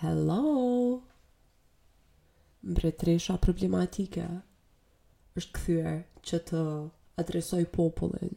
Hello! 0.00 0.96
Mbretresha 2.64 3.34
problematike 3.44 4.22
është 5.36 5.50
këthyre 5.58 5.92
që 6.28 6.38
të 6.50 6.60
adresoj 7.22 7.60
popullin. 7.74 8.30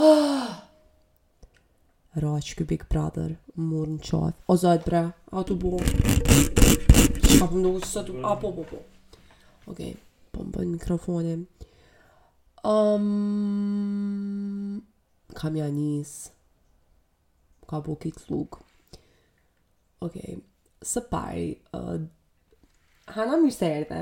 Ah! 0.00 0.54
Raq 2.24 2.48
kë 2.56 2.64
Big 2.72 2.86
Brother, 2.94 3.36
murë 3.60 3.98
në 4.00 4.00
qaf. 4.08 4.32
O 4.48 4.56
zajt 4.64 4.88
bre, 4.88 5.02
a 5.12 5.38
të 5.50 5.54
bo. 5.66 5.74
Qa 5.76 5.84
për 7.20 7.44
po 7.52 7.60
nukë 7.60 7.84
sësë 7.84 8.06
të... 8.08 8.16
A, 8.24 8.40
po, 8.46 8.54
po, 8.60 8.64
po. 8.72 8.80
Okej, 9.74 9.92
po 10.32 10.40
më 10.46 10.50
bëjnë 10.56 10.74
mikrofonin. 10.78 11.40
Um, 12.72 14.80
kam 15.36 15.52
janë 15.60 15.76
njësë. 15.76 16.20
Ka 17.68 17.76
bo 17.88 17.92
kikë 18.06 18.24
lukë. 18.32 18.56
Okej, 20.00 20.38
së 20.82 21.02
pari, 21.10 21.50
uh, 21.74 22.00
Hana 23.14 23.36
mirë 23.40 23.52
se 23.54 23.68
erdhe, 23.80 23.98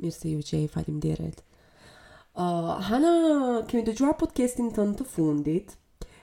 mirë 0.00 0.14
se 0.14 0.30
ju 0.32 0.40
që 0.48 0.60
i 0.64 0.68
falim 0.70 1.00
diret. 1.02 1.42
Uh, 2.36 2.76
Hana, 2.90 3.12
kemi 3.68 3.82
të 3.88 3.96
gjuar 4.00 4.16
podcastin 4.20 4.70
të 4.76 4.86
në 4.90 4.96
të 5.00 5.06
fundit, 5.12 5.74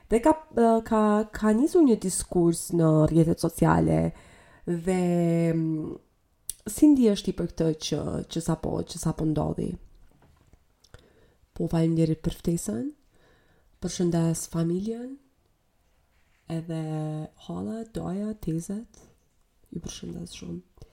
dhe 0.10 0.22
ka, 0.26 0.36
uh, 0.58 0.80
ka, 0.88 1.02
ka 1.38 1.54
njësur 1.58 1.86
një 1.88 2.00
diskurs 2.08 2.68
në 2.80 2.90
rjetet 3.12 3.44
sociale, 3.44 4.00
dhe 4.66 5.00
um, 5.54 5.64
si 6.72 6.90
ndi 6.94 7.10
është 7.12 7.32
i 7.34 7.38
për 7.42 7.52
këtë 7.54 7.72
që, 7.90 8.02
që 8.34 8.46
sa 8.50 8.58
po, 8.64 8.74
që 8.94 9.02
sa 9.04 9.14
po 9.18 9.28
ndodhi. 9.30 9.72
Po 11.54 11.68
falim 11.70 11.94
diret 12.00 12.24
për 12.26 12.40
ftesën, 12.42 12.86
për 13.84 13.92
shëndas 13.94 14.48
familjen, 14.54 15.14
edhe 16.50 16.84
hala 17.48 17.84
doja 17.96 18.34
tezet 18.46 19.00
ju 19.74 19.80
përshëndes 19.84 20.32
shumë 20.38 20.90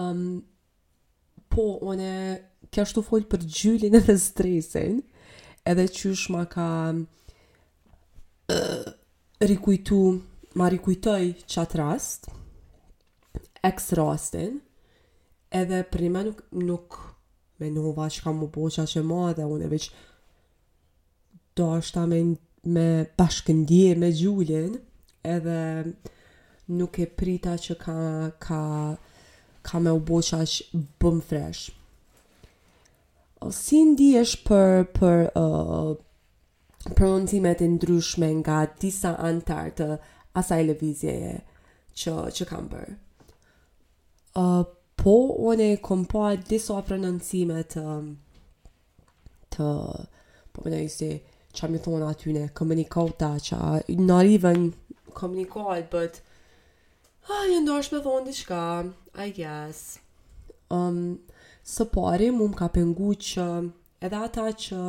um, 0.00 0.20
po 1.52 1.64
one 1.92 2.10
kështu 2.74 3.02
folë 3.06 3.28
për 3.34 3.44
gjylin 3.58 3.98
edhe 3.98 4.14
stresin 4.24 5.00
edhe 5.68 5.84
qysh 5.98 6.28
ma 6.34 6.44
ka 6.50 6.68
uh, 6.94 8.86
rikujtu 9.50 9.98
ma 10.58 10.70
rikujtoj 10.72 11.24
qatë 11.50 11.80
rast 11.82 12.30
ex 13.68 13.92
rastin 13.98 14.60
edhe 15.60 15.82
për 15.90 16.06
një 16.06 16.12
me 16.14 16.24
nuk, 16.30 16.46
nuk 16.70 16.98
menova 17.64 18.06
që 18.10 18.22
ka 18.24 18.32
mu 18.34 18.46
boqa 18.54 18.86
që 18.90 19.02
ma 19.06 19.26
dhe 19.36 19.44
une 19.50 19.66
veç 19.70 19.90
do 21.58 21.68
është 21.78 21.94
ta 21.98 22.02
me 22.10 22.22
një 22.30 22.40
me 22.66 23.06
bashkëndje 23.18 23.94
me 24.00 24.10
Gjullin, 24.18 24.74
edhe 25.22 25.94
nuk 26.78 26.96
e 26.98 27.06
prita 27.20 27.52
që 27.60 27.74
ka, 27.82 27.96
ka, 28.44 28.62
ka 29.66 29.80
me 29.84 29.90
uboqa 29.96 30.38
boqa 30.44 30.50
që 30.52 30.84
bëm 31.02 31.18
fresh. 31.32 31.62
O, 33.44 33.50
si 33.56 33.82
ndi 33.90 34.10
është 34.20 34.38
për, 34.48 34.84
për 34.98 35.20
uh, 35.40 35.92
prononcimet 36.96 37.60
e 37.64 37.68
ndryshme 37.74 38.30
nga 38.40 38.62
disa 38.80 39.12
antartë 39.30 39.84
të 39.92 39.98
asaj 40.40 40.62
lëvizjeje 40.70 41.34
që, 42.00 42.14
që 42.38 42.48
kam 42.48 42.70
bërë? 42.72 42.96
Uh, 44.40 44.64
po, 44.98 45.14
unë 45.52 45.68
e 45.74 45.76
kom 45.84 46.06
po 46.10 46.24
disa 46.48 46.80
prononcimet 46.88 47.76
të, 47.76 47.84
të 49.56 49.70
po 50.54 50.64
më 50.70 50.82
isi, 50.88 51.12
që 51.58 51.68
më 51.72 51.80
thonë 51.86 52.06
atyne, 52.10 52.42
komunikota, 52.58 53.28
qa 53.46 53.60
not 54.08 54.26
even 54.26 54.72
komunikot, 55.14 55.86
but 55.94 56.18
a, 57.30 57.40
jë 57.50 57.60
ndosh 57.64 57.92
me 57.94 58.00
thonë 58.04 58.26
diçka, 58.28 58.60
I 59.26 59.30
guess. 59.36 59.84
Um, 60.74 61.00
së 61.74 61.86
pari, 61.94 62.32
mu 62.34 62.50
më 62.52 62.58
ka 62.60 62.68
pengu 62.74 63.12
që 63.30 63.46
edhe 64.06 64.22
ata 64.28 64.48
që 64.64 64.80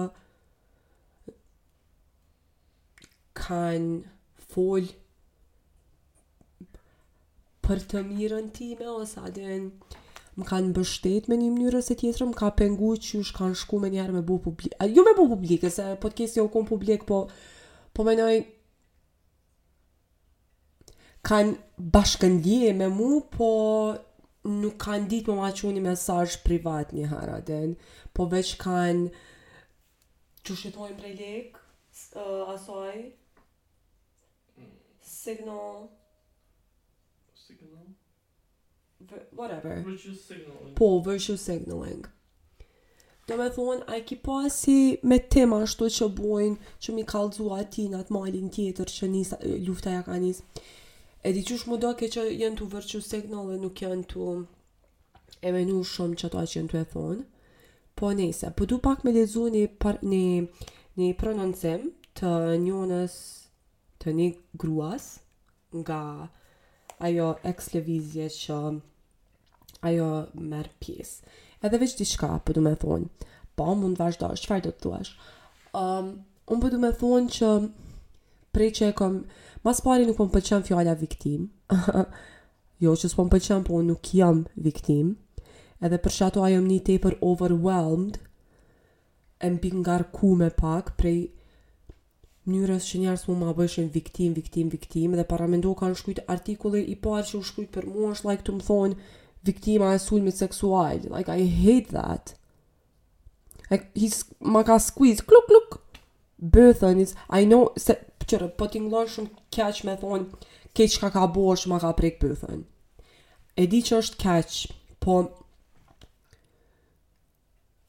kanë 3.38 4.48
folë 4.56 4.94
për 7.66 7.86
të 7.94 8.02
mirën 8.10 8.50
time, 8.58 8.90
ose 9.00 9.22
adin, 9.28 9.70
më 10.36 10.46
kanë 10.50 10.72
bështet 10.76 11.28
me 11.32 11.38
një 11.40 11.50
mënyrë 11.54 11.80
se 11.88 11.96
tjetër, 12.00 12.26
më 12.30 12.38
ka 12.40 12.50
pengu 12.60 12.94
që 13.06 13.22
është 13.24 13.38
kanë 13.38 13.58
shku 13.60 13.78
me 13.80 13.92
njerë 13.94 14.16
me 14.18 14.24
bu 14.30 14.36
publik. 14.44 14.74
A, 14.84 14.88
jo 14.92 15.04
me 15.08 15.14
bu 15.16 15.26
publik, 15.32 15.64
se 15.72 15.86
podcast 16.04 16.38
jo 16.42 16.48
kom 16.52 16.68
publik, 16.68 17.06
po, 17.08 17.22
po 17.96 18.04
menoj, 18.08 18.34
kanë 21.30 21.84
bashkëndje 21.96 22.74
me 22.82 22.90
mu, 22.92 23.10
po 23.32 23.50
nuk 24.60 24.76
kanë 24.86 25.08
ditë 25.14 25.32
më 25.32 25.38
ma 25.42 25.54
që 25.56 25.72
një 25.78 25.86
mesaj 25.88 26.36
privat 26.46 26.92
një 26.94 27.08
hara 27.16 27.40
den, 27.48 27.78
po 28.14 28.28
veç 28.32 28.58
kanë 28.62 29.08
që 30.46 30.56
shetojnë 30.62 31.00
prej 31.00 31.14
lek, 31.18 31.56
uh, 32.20 32.52
asoj, 32.54 33.00
signal, 35.02 35.86
whatever. 39.36 39.76
Po, 40.76 41.00
virtue 41.00 41.38
signaling. 41.38 42.06
Do 43.28 43.38
me 43.38 43.48
thonë, 43.50 43.86
a 43.90 43.96
i 43.98 44.04
ki 44.06 44.18
pasi 44.22 44.76
po 45.02 45.08
me 45.10 45.18
tema 45.34 45.60
ashtu 45.66 45.88
që 45.98 46.08
bojnë, 46.18 46.72
që 46.84 46.94
mi 46.96 47.06
kalzu 47.10 47.48
ati 47.58 47.88
në 47.90 48.04
atë 48.04 48.14
malin 48.14 48.52
tjetër 48.54 48.92
që 48.98 49.10
njësa, 49.14 49.40
lufta 49.68 49.96
ja 49.96 50.04
ka 50.06 50.18
njësë. 50.22 50.44
E 51.26 51.32
di 51.34 51.42
qush 51.48 51.64
më 51.72 51.80
ke 51.98 52.10
që 52.16 52.28
jenë 52.42 52.60
të 52.60 52.68
virtue 52.74 53.02
signal 53.02 53.48
dhe 53.50 53.58
nuk 53.64 53.82
jenë 53.82 54.04
të 54.12 54.28
e 55.42 55.52
menu 55.56 55.80
shumë 55.94 56.16
që 56.22 56.28
ato 56.30 56.44
që 56.46 56.60
jenë 56.60 56.74
të 56.74 56.80
e 56.84 56.88
thonë. 56.94 57.24
Po 57.98 58.12
nese, 58.14 58.52
po 58.52 58.68
du 58.70 58.78
pak 58.78 59.04
me 59.04 59.12
lezu 59.16 59.48
një, 59.50 59.64
par, 59.82 59.98
një, 60.04 60.46
një 61.00 61.10
prononcim 61.18 61.90
të 62.20 62.32
njënës 62.68 63.14
të 64.04 64.12
një 64.20 64.30
gruas 64.62 65.10
nga 65.76 66.02
ajo 67.08 67.32
ex-levizje 67.52 68.30
që 68.32 68.58
ajo 69.90 70.12
merë 70.36 70.74
pjesë. 70.82 71.34
Edhe 71.66 71.80
veç 71.82 71.96
diçka, 72.00 72.28
shka, 72.28 72.38
po 72.38 72.50
për 72.50 72.58
du 72.58 72.64
me 72.66 72.76
thonë, 72.80 73.28
po, 73.58 73.72
mund 73.80 73.98
të 73.98 74.04
vazhdo, 74.08 74.30
shfar 74.40 74.64
do 74.66 74.74
të 74.74 74.84
thuash? 74.86 75.12
Um, 75.76 76.12
unë 76.52 76.60
për 76.60 76.70
po 76.70 76.74
du 76.76 76.82
me 76.84 76.92
thonë 77.02 77.34
që 77.38 77.52
prej 78.56 78.72
që 78.80 78.90
e 78.92 78.96
kom, 78.98 79.22
mas 79.66 79.82
pari 79.86 80.06
nuk 80.08 80.18
po 80.20 80.28
më 80.28 80.36
përqen 80.38 80.66
fjalla 80.68 80.96
viktim, 81.00 81.48
jo 82.84 82.96
që 83.02 83.12
s'po 83.14 83.26
më 83.26 83.42
po 83.70 83.80
unë 83.80 83.90
nuk 83.94 84.14
jam 84.16 84.44
viktim, 84.66 85.16
edhe 85.84 86.00
për 86.02 86.16
shato 86.20 86.44
ajo 86.48 86.62
më 86.64 86.72
një 86.74 86.84
tepër 86.92 87.18
overwhelmed, 87.22 88.20
e 89.44 89.48
mbi 89.58 89.74
nga 89.82 89.98
rku 90.06 90.36
me 90.40 90.50
pak, 90.52 90.94
prej 91.00 91.26
njërës 92.46 92.86
që 92.92 93.00
njerës 93.02 93.24
mu 93.28 93.36
ma 93.42 93.52
bëshin 93.58 93.90
viktim, 93.92 94.36
viktim, 94.38 94.70
viktim, 94.70 95.18
dhe 95.18 95.26
para 95.28 95.48
me 95.50 95.58
ka 95.66 95.74
kanë 95.82 95.98
shkujt 96.00 96.24
artikulli, 96.30 96.84
i 96.94 96.96
parë 96.96 97.26
që 97.32 97.38
u 97.42 97.44
shkujt 97.50 97.72
për 97.74 97.90
mua 97.90 98.14
është 98.14 98.28
like 98.30 98.46
të 98.46 98.56
më 98.60 98.66
thonë, 98.70 99.06
viktima 99.46 99.94
e 99.94 99.98
sulmit 100.00 100.36
seksual. 100.36 101.00
Like, 101.18 101.30
I 101.30 101.46
hate 101.64 101.90
that. 101.92 102.34
Like, 103.70 103.86
he's, 103.96 104.24
ma 104.40 104.64
ka 104.64 104.78
squeeze, 104.80 105.22
kluk, 105.26 105.48
kluk, 105.50 105.80
bëthën, 106.42 107.00
it's, 107.02 107.16
I 107.30 107.46
know, 107.46 107.70
se, 107.80 107.96
qërë, 108.30 108.52
po 108.60 108.68
t'inglon 108.70 109.08
shumë 109.10 109.32
keq 109.56 109.82
me 109.88 109.96
thonë, 110.02 110.46
keq 110.78 110.98
ka 111.02 111.10
ka 111.16 111.24
bosh, 111.34 111.66
ma 111.72 111.80
ka 111.82 111.94
prek 111.98 112.20
bëthën. 112.22 112.62
E 113.58 113.66
di 113.72 113.82
që 113.88 114.02
është 114.04 114.20
keq, 114.22 114.58
po, 115.02 115.18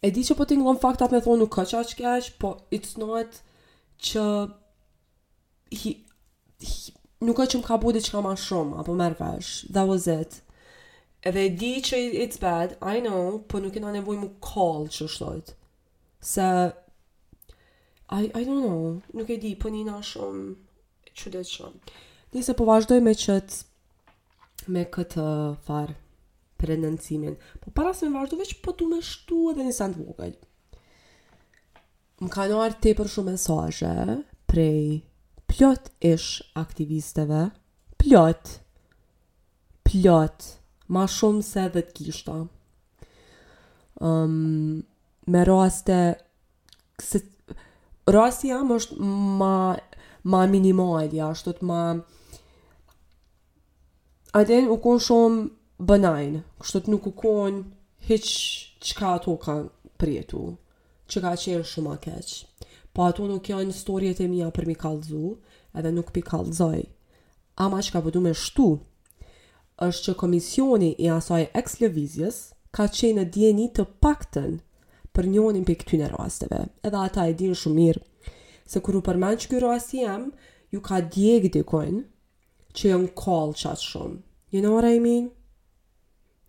e 0.06 0.12
di 0.14 0.24
që 0.24 0.36
po 0.38 0.48
t'inglon 0.48 0.80
faktat 0.82 1.12
me 1.12 1.20
thonë, 1.24 1.44
nuk 1.44 1.52
ka 1.58 1.66
qa 1.72 1.84
që 1.92 2.00
keq, 2.00 2.32
po, 2.40 2.54
it's 2.72 2.96
not, 3.00 3.42
që, 4.08 4.24
he, 5.82 5.96
he, 6.62 6.96
nuk 7.26 7.36
ka 7.42 7.48
që 7.52 7.60
më 7.60 7.68
ka 7.68 7.76
bu 7.84 7.92
dhe 7.96 8.04
që 8.08 8.16
ka 8.16 8.24
ma 8.24 8.32
shumë, 8.48 8.80
apo 8.80 8.96
mërë 8.96 9.20
vesh, 9.20 9.52
that 9.76 9.84
was 9.92 10.08
it 10.08 10.40
edhe 11.28 11.42
e 11.48 11.52
di 11.60 11.70
që 11.82 11.98
it's 12.24 12.38
bad, 12.40 12.76
I 12.92 13.00
know, 13.02 13.40
po 13.50 13.58
nuk 13.62 13.74
e 13.76 13.80
na 13.82 13.90
nevoj 13.94 14.16
mu 14.20 14.28
call 14.44 14.86
që 14.94 15.08
shtojt. 15.10 15.48
Se, 16.22 16.46
I, 18.14 18.20
I 18.26 18.42
don't 18.46 18.62
know, 18.62 18.90
nuk 19.18 19.30
e 19.34 19.38
di, 19.42 19.54
po 19.58 19.72
një 19.74 19.82
na 19.88 19.96
shumë, 20.06 20.48
që 21.18 21.32
dhe 21.34 21.42
shumë. 21.50 21.94
Nise 22.36 22.54
po 22.58 22.66
vazhdoj 22.68 23.00
me 23.02 23.14
qëtë, 23.18 23.58
me 24.76 24.84
këtë 24.94 25.26
farë, 25.66 25.96
për 26.60 26.72
enëncimin. 26.76 27.34
Po 27.64 27.72
para 27.74 27.94
se 27.94 28.06
me 28.06 28.20
vazhdoj 28.20 28.40
veç, 28.44 28.54
po 28.64 28.76
du 28.78 28.86
me 28.92 29.00
shtu 29.02 29.48
edhe 29.52 29.66
një 29.66 29.74
sandë 29.80 30.04
vogël. 30.06 30.36
Më 32.22 32.30
ka 32.32 32.46
në 32.48 32.60
te 32.84 32.92
për 32.96 33.10
shumë 33.16 33.34
mesaje, 33.34 34.18
prej 34.48 35.02
plot 35.50 35.90
ish 36.12 36.38
aktivisteve, 36.62 37.42
plot, 38.00 38.54
plot, 39.88 39.90
plot, 39.90 40.48
ma 40.88 41.06
shumë 41.10 41.42
se 41.42 41.64
dhe 41.74 41.82
të 41.86 41.94
kishta. 41.96 42.34
Um, 44.00 44.82
me 45.26 45.44
raste, 45.48 45.96
se, 47.02 47.22
rasti 48.06 48.50
jam 48.52 48.70
është 48.76 48.98
ma, 49.40 49.54
ma 50.22 50.44
minimal, 50.46 51.08
ja, 51.14 51.32
është 51.34 51.56
të 51.60 51.68
ma, 51.70 51.80
aden 54.42 54.68
u 54.70 54.76
konë 54.86 55.04
shumë 55.08 55.48
bënajnë, 55.90 56.42
kështë 56.62 56.84
të 56.84 56.92
nuk 56.94 57.08
u 57.10 57.14
konë 57.16 57.64
që 58.06 58.94
ka 59.00 59.16
ato 59.16 59.32
ka 59.42 59.56
prietu, 60.00 60.52
që 61.10 61.22
ka 61.24 61.32
qenë 61.46 61.66
shumë 61.72 61.96
a 61.96 62.02
keqë. 62.04 62.36
Po 62.96 63.04
ato 63.10 63.26
nuk 63.28 63.48
janë 63.50 63.74
storjet 63.76 64.20
e 64.24 64.28
mija 64.30 64.48
për 64.56 64.68
mi 64.70 64.76
kalzu, 64.78 65.34
edhe 65.76 65.90
nuk 65.92 66.12
pi 66.14 66.22
kalzoj. 66.24 66.84
Ama 67.60 67.82
që 67.84 67.92
ka 67.92 68.00
përdu 68.04 68.22
me 68.24 68.32
shtu, 68.36 68.70
është 69.84 70.04
që 70.12 70.20
komisioni 70.22 70.92
i 71.04 71.08
asaj 71.12 71.44
ex-levizjes 71.60 72.36
ka 72.76 72.86
qenë 72.96 73.26
djeni 73.34 73.66
të 73.76 73.84
pakten 74.00 74.54
për 75.14 75.28
njonin 75.32 75.64
për 75.68 75.76
këtyne 75.82 76.08
rasteve. 76.14 76.62
Edhe 76.84 76.96
ata 77.06 77.26
e 77.28 77.34
dinë 77.36 77.56
shumë 77.60 77.78
mirë 77.78 78.02
se 78.66 78.80
kërru 78.82 79.02
përmen 79.06 79.36
që 79.40 79.50
kjo 79.52 79.72
asë 79.74 79.98
jam, 80.00 80.30
ju 80.72 80.80
ka 80.82 81.00
djek 81.14 81.50
dikojnë 81.56 82.02
që 82.76 82.94
e 82.94 82.96
në 83.04 83.12
qatë 83.20 83.76
shumë. 83.82 84.16
Një 84.54 84.62
know 84.62 84.74
what 84.78 84.88
i 84.88 84.98
minë, 85.02 85.28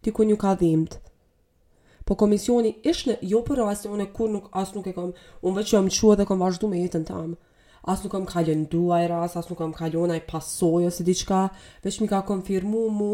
dikojnë 0.05 0.33
ju 0.35 0.39
ka 0.39 0.55
dhimët. 0.61 0.97
Po 2.07 2.15
komisioni 2.15 2.77
ishë 2.87 3.09
në 3.09 3.17
jo 3.33 3.41
për 3.43 3.59
rasteve, 3.61 3.93
unë 3.97 4.05
e 4.07 4.11
kur 4.15 4.31
nuk 4.31 4.47
asë 4.55 4.77
nuk 4.77 4.87
e 4.87 4.93
kom, 4.95 5.11
unë 5.43 5.57
veqë 5.59 5.73
jam 5.75 5.89
qua 5.91 6.15
dhe 6.15 6.25
kom 6.29 6.39
vazhdu 6.43 6.69
me 6.71 6.79
jetën 6.85 7.03
tamë 7.09 7.35
as 7.87 8.03
nuk 8.03 8.11
kam 8.11 8.25
kalon 8.27 8.65
duaj 8.67 9.07
ras, 9.09 9.35
as 9.39 9.47
nuk 9.49 9.57
kam 9.59 9.73
kalon 9.73 10.11
ai 10.11 10.19
pasoj 10.31 10.85
ose 10.89 11.03
diçka, 11.07 11.47
veç 11.83 12.01
mi 12.01 12.07
ka 12.11 12.19
konfirmu 12.29 12.83
mu 12.99 13.13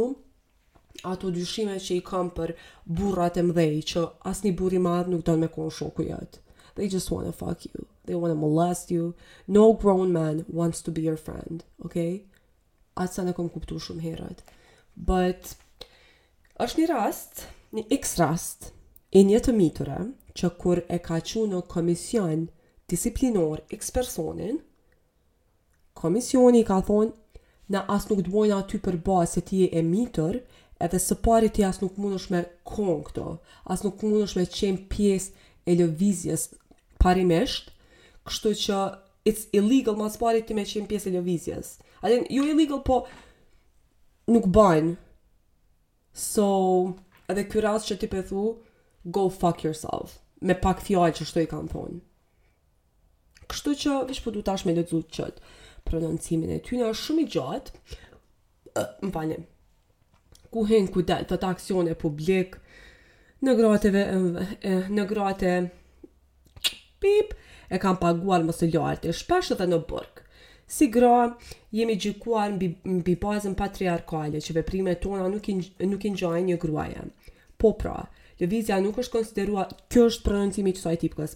ato 1.09 1.29
dyshime 1.35 1.77
që 1.85 1.97
i 1.99 2.05
kam 2.07 2.29
për 2.33 2.55
burrat 2.97 3.37
e 3.37 3.41
mdhej, 3.45 3.75
që 3.91 4.01
as 4.31 4.41
një 4.43 4.51
burri 4.57 4.79
madhë 4.81 5.11
nuk 5.13 5.21
do 5.25 5.31
të 5.33 5.39
me 5.43 5.49
konë 5.53 5.73
shoku 5.77 6.07
jetë. 6.09 6.41
They 6.75 6.89
just 6.89 7.11
wanna 7.13 7.29
fuck 7.31 7.65
you. 7.69 7.85
They 8.05 8.15
wanna 8.17 8.35
molest 8.39 8.89
you. 8.91 9.13
No 9.47 9.73
grown 9.81 10.09
man 10.13 10.41
wants 10.49 10.81
to 10.81 10.91
be 10.91 11.01
your 11.05 11.17
friend. 11.21 11.61
Okay? 11.85 12.25
Atësa 12.97 13.25
në 13.27 13.35
kom 13.37 13.49
kuptu 13.53 13.77
shumë 13.79 14.01
herët. 14.07 14.41
But, 14.95 15.53
është 16.65 16.81
një 16.81 16.89
rast, 16.95 17.45
një 17.77 17.85
x-rast, 17.99 18.71
e 19.13 19.21
një 19.23 19.43
të 19.45 19.55
mitëre, 19.59 19.99
që 20.37 20.51
kur 20.61 20.81
e 20.89 20.97
ka 20.99 21.19
që 21.21 21.45
në 21.53 21.61
komision 21.73 22.47
disiplinor 22.93 23.59
x 23.79 23.89
personin, 23.95 24.55
komisioni 25.97 26.61
ka 26.67 26.77
thonë 26.85 27.39
na 27.73 27.81
asë 27.93 28.11
nuk 28.11 28.21
dvojnë 28.27 28.57
aty 28.59 28.77
për 28.85 28.99
bëjë 29.07 29.29
se 29.31 29.41
ti 29.49 29.61
e 29.65 29.69
e 29.79 29.81
mitër, 29.89 30.37
edhe 30.85 30.99
së 31.01 31.17
pari 31.25 31.49
ti 31.53 31.65
asë 31.65 31.81
nuk 31.87 31.97
mund 32.01 32.19
është 32.19 32.33
me 32.35 32.43
kongë 32.69 33.13
të, 33.17 33.25
asë 33.73 33.85
nuk 33.87 34.03
mund 34.05 34.27
është 34.27 34.39
me 34.41 34.45
qenë 34.57 34.85
pjesë 34.93 35.49
e 35.69 35.77
lëvizjes 35.81 36.45
parimesht, 37.01 37.71
kështu 38.29 38.53
që 38.63 38.77
it's 39.31 39.47
illegal 39.57 39.97
ma 39.99 40.11
së 40.13 40.21
pari 40.21 40.45
ti 40.45 40.53
me 40.57 40.67
qenë 40.73 40.89
pjesë 40.91 41.09
e 41.11 41.15
lëvizjes. 41.17 41.73
Adin, 42.05 42.27
jo 42.35 42.45
illegal, 42.51 42.83
po 42.87 42.99
nuk 44.33 44.49
bëjnë. 44.57 44.93
So, 46.27 46.45
edhe 47.31 47.47
kërë 47.49 47.71
asë 47.73 47.89
që 47.93 47.99
ti 48.03 48.11
pëthu, 48.11 48.45
go 49.15 49.25
fuck 49.39 49.65
yourself. 49.65 50.19
Me 50.45 50.53
pak 50.59 50.83
fjallë 50.83 51.15
që 51.17 51.23
shtu 51.29 51.47
i 51.47 51.49
kanë 51.53 51.71
thonë. 51.73 52.03
Kështu 53.53 53.71
që 53.83 53.97
vish 54.09 54.21
po 54.25 54.31
du 54.33 54.41
tash 54.45 54.63
me 54.65 54.73
lexu 54.73 54.99
çot 55.15 55.35
prononcimin 55.87 56.51
e 56.55 56.61
tyre 56.67 56.87
është 56.89 57.05
shumë 57.07 57.23
i 57.23 57.27
gjatë. 57.33 57.81
Më 59.05 59.09
falni. 59.15 59.35
Ku 60.53 60.63
hen 60.69 60.87
ku 60.93 61.03
dal 61.05 61.27
të 61.29 61.37
aksione 61.51 61.93
publik 62.03 62.57
në 63.45 63.53
grateve 63.59 64.01
në 64.97 65.57
pip 67.03 67.33
e 67.69 67.79
kam 67.83 67.97
paguar 68.01 68.41
mos 68.47 68.61
e 68.65 68.71
lartë 68.73 69.13
shpesh 69.21 69.53
edhe 69.53 69.67
në 69.69 69.79
burg. 69.91 70.21
Si 70.73 70.87
gra, 70.95 71.13
jemi 71.77 71.97
gjykuar 72.01 72.53
mbi, 72.55 72.67
mbi 73.01 73.15
bazën 73.21 73.53
patriarkale 73.59 74.39
që 74.45 74.53
veprime 74.61 74.95
tona 75.05 75.27
nuk 75.29 75.49
i 75.53 75.57
nuk 75.93 76.07
i 76.09 76.13
ngjajnë 76.15 76.47
një 76.49 76.57
gruaje. 76.63 77.03
Po 77.61 77.73
pra, 77.81 77.97
lëvizja 78.41 78.79
nuk 78.81 78.97
është 79.03 79.15
konsideruar, 79.19 79.75
kjo 79.93 80.07
është 80.09 80.25
prononcimi 80.29 80.73
i 80.73 80.77
kësaj 80.79 80.95
tipkës. 81.03 81.35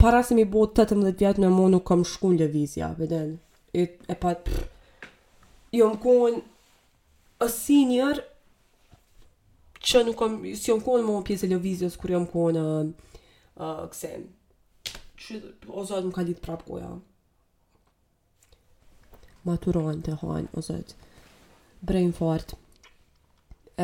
para 0.00 0.22
se 0.24 0.32
mi 0.34 0.46
bo 0.48 0.62
të 0.64 0.86
mëdhët 0.96 1.20
vjetë 1.22 1.42
në 1.42 1.48
më 1.52 1.64
nuk 1.74 1.84
kam 1.90 2.02
shku 2.08 2.30
në 2.32 2.38
levizja, 2.46 2.86
vëdhen, 2.96 3.34
e, 3.76 3.82
e 4.12 4.16
pa 4.20 4.32
të 4.38 4.62
Jo 5.76 5.86
më 5.92 5.98
kohën, 6.02 6.38
a 7.44 7.46
senior, 7.46 8.18
që 9.86 10.00
nuk 10.08 10.16
kam, 10.18 10.40
si 10.58 10.66
jo 10.72 10.80
më 10.80 10.82
kohën 10.82 11.04
më 11.06 11.20
pjesë 11.28 11.46
e 11.46 11.50
levizjës, 11.52 11.98
kur 12.00 12.10
jo 12.10 12.18
më 12.24 12.30
kohën, 12.32 12.58
a, 12.62 12.64
a 13.62 13.68
kësen, 13.92 14.24
që 15.22 15.38
o 15.70 15.84
zëtë 15.86 16.08
më 16.08 16.16
ka 16.16 16.24
ditë 16.26 16.42
prapë 16.42 16.66
koja. 16.72 16.88
Maturon 19.46 20.02
të 20.02 20.16
hajnë, 20.24 20.50
o 20.58 20.64
zëtë, 20.68 20.98
brain 21.86 22.10
fart, 22.18 22.56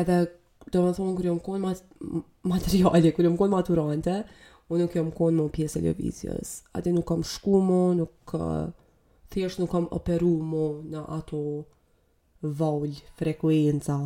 edhe, 0.01 0.23
Do 0.71 0.81
më 0.83 0.89
thonë, 0.97 1.11
kërë 1.15 1.27
jo 1.29 1.33
më 1.37 1.41
konë 1.45 1.69
materiale, 2.51 3.11
kërë 3.15 3.23
jo 3.23 3.29
më 3.31 3.37
konë 3.39 3.51
maturante, 3.53 4.15
unë 4.71 4.83
nuk 4.83 4.95
jam 4.97 5.09
konë 5.15 5.39
më 5.45 5.51
pjesë 5.57 5.79
e 5.81 5.85
lëvizjes. 5.87 6.49
Ati 6.75 6.91
nuk 6.95 7.05
kam 7.09 7.21
shku 7.25 7.59
më, 7.67 7.81
nuk 8.01 8.33
thjesht 9.31 9.61
nuk 9.61 9.71
kam 9.71 9.85
operu 9.95 10.33
më 10.51 10.65
në 10.93 11.03
ato 11.17 11.41
vall 12.59 12.97
frekuenca. 13.19 13.99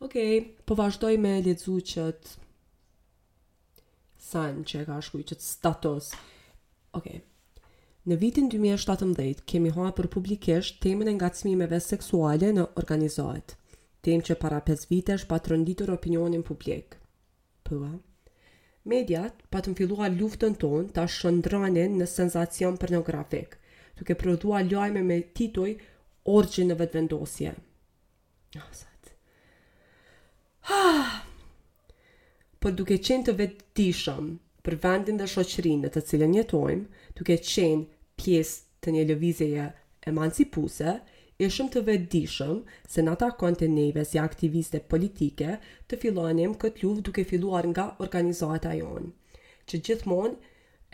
Okej, 0.00 0.32
okay, 0.40 0.40
po 0.68 0.76
vazhdoj 0.78 1.16
me 1.22 1.34
lecu 1.44 1.76
qëtë 1.92 2.34
sanë 4.26 4.64
që 4.70 4.82
ka 4.88 4.98
shkuj 5.06 5.22
që 5.30 5.38
status. 5.40 6.10
Okej, 6.96 7.20
okay. 7.20 7.22
në 8.08 8.18
vitin 8.20 8.50
2017 8.52 9.44
kemi 9.50 9.72
hoa 9.76 9.92
për 9.96 10.08
publikisht 10.16 10.80
temën 10.84 11.08
e 11.12 11.16
ngacmimeve 11.20 11.80
seksuale 11.84 12.50
në 12.56 12.68
organizohet, 12.80 13.56
tem 14.04 14.20
që 14.24 14.36
para 14.44 14.60
5 14.68 14.88
vitesh 14.92 15.24
patronditur 15.30 15.92
opinionin 15.96 16.44
publik. 16.44 16.96
Pua? 17.66 17.94
Mediat 18.86 19.40
pa 19.50 19.58
të 19.66 19.72
filluar 19.74 20.12
luftën 20.14 20.54
tonë 20.62 20.92
ta 20.94 21.08
shëndranin 21.10 21.96
në 21.98 22.06
senzacion 22.06 22.76
pornografik, 22.78 23.56
duke 23.98 24.14
prodhuar 24.20 24.62
lojme 24.70 25.02
me 25.08 25.16
titoj 25.38 25.72
orgjë 26.34 26.66
në 26.68 26.76
vetëvendosje. 26.82 27.54
Asat. 28.60 29.10
Ah, 30.68 30.68
ha! 30.68 30.84
Ah! 30.86 31.16
Por 32.62 32.74
duke 32.78 33.00
qenë 33.06 33.26
të 33.28 33.34
vetdishëm 33.40 34.30
për 34.66 34.78
vendin 34.84 35.18
dhe 35.20 35.26
shoqërinë 35.34 35.86
në 35.88 35.92
të 35.96 36.04
cilën 36.12 36.38
jetojmë, 36.38 37.02
duke 37.18 37.38
qenë 37.50 37.84
pjesë 38.22 38.86
të 38.86 38.94
një 38.96 39.04
lëvizjeje 39.10 39.66
emancipuse, 40.14 40.94
ishëm 41.44 41.66
të 41.72 41.80
vedishëm 41.86 42.60
se 42.88 43.02
në 43.04 43.14
ta 43.20 43.28
konte 43.40 43.66
neve 43.72 44.04
si 44.08 44.20
aktiviste 44.20 44.80
politike 44.92 45.56
të 45.90 45.98
filonim 46.00 46.54
këtë 46.62 46.84
luft 46.86 47.02
duke 47.08 47.24
filluar 47.28 47.66
nga 47.72 47.88
organizata 48.04 48.72
jonë, 48.78 49.10
që 49.68 49.80
gjithmonë 49.88 50.34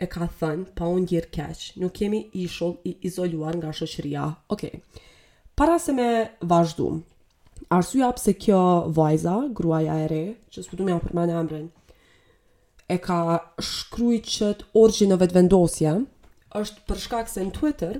e 0.03 0.09
ka 0.11 0.27
thënë 0.41 0.73
pa 0.75 0.89
unë 0.97 1.07
gjirë 1.13 1.31
keqë, 1.37 1.69
nuk 1.83 1.95
kemi 1.99 2.19
ishull 2.45 2.75
i 2.91 2.95
izoluar 3.07 3.55
nga 3.59 3.71
shëqëria. 3.79 4.27
Ok, 4.51 4.67
Para 5.55 5.75
se 5.79 5.93
me 5.93 6.07
vazhdu, 6.49 6.85
arsua 7.69 8.07
pse 8.17 8.33
kjo 8.41 8.59
vajza, 8.97 9.35
gruaja 9.53 9.99
e 10.01 10.07
re, 10.09 10.23
që 10.49 10.63
së 10.63 10.71
putu 10.71 10.87
me 10.87 10.95
apërma 10.95 11.27
në 11.29 11.35
emrin, 11.43 11.67
e 12.89 12.97
ka 12.97 13.19
shkryqët 13.61 14.63
orgjinëve 14.81 15.27
të 15.29 15.37
vendosje, 15.37 15.93
është 16.57 16.83
përshkak 16.89 17.29
se 17.29 17.45
në 17.45 17.53
Twitter, 17.59 17.99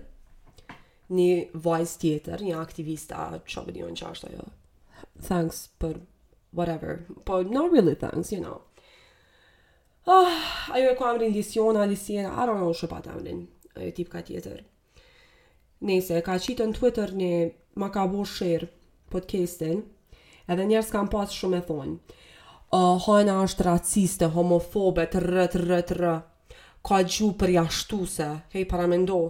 një 1.12 1.52
vajzë 1.64 2.00
tjetër, 2.02 2.44
një 2.48 2.60
aktivista, 2.60 3.28
që 3.46 3.64
vë 3.68 3.92
që 4.00 4.10
ashtë 4.12 4.30
ajo. 4.30 4.46
Thanks, 5.28 5.68
për 5.80 6.00
whatever. 6.56 7.04
Po, 7.26 7.42
not 7.44 7.72
really 7.72 7.96
thanks, 7.96 8.32
you 8.32 8.40
know. 8.40 8.62
Ah, 10.06 10.12
oh, 10.14 10.32
ajo 10.76 10.90
e 10.92 10.96
ku 11.00 11.06
amrin 11.08 11.32
Lisiona, 11.34 11.86
Lisiena, 11.88 12.32
I 12.36 12.46
don't 12.46 12.60
know, 12.60 12.74
shë 12.76 12.88
pa 12.92 13.00
të 13.04 13.14
amrin, 13.14 13.46
ajo 13.78 13.92
tip 13.96 14.10
ka 14.12 14.22
tjetër. 14.24 14.64
Nese, 15.88 16.20
ka 16.24 16.36
qitë 16.40 16.68
në 16.72 16.76
Twitter 16.78 17.12
një 17.20 17.32
ma 17.82 17.88
ka 17.92 18.06
bo 18.08 18.24
shirë 18.28 18.68
podcastin, 19.12 19.82
edhe 20.48 20.68
njerës 20.70 20.92
kam 20.92 21.08
pas 21.12 21.32
shumë 21.36 21.60
e 21.62 21.66
thonë, 21.70 21.96
uh, 22.76 22.92
hajna 23.08 23.40
është 23.48 23.68
raciste, 23.68 24.30
homofobe, 24.36 25.08
të 25.12 25.24
rët, 25.24 25.58
rët, 25.68 25.96
rët, 26.00 26.60
ka 26.84 27.00
gju 27.08 27.30
për 27.40 27.54
jashtuse, 27.58 28.30
hej, 28.54 28.68
paramendo 28.68 29.22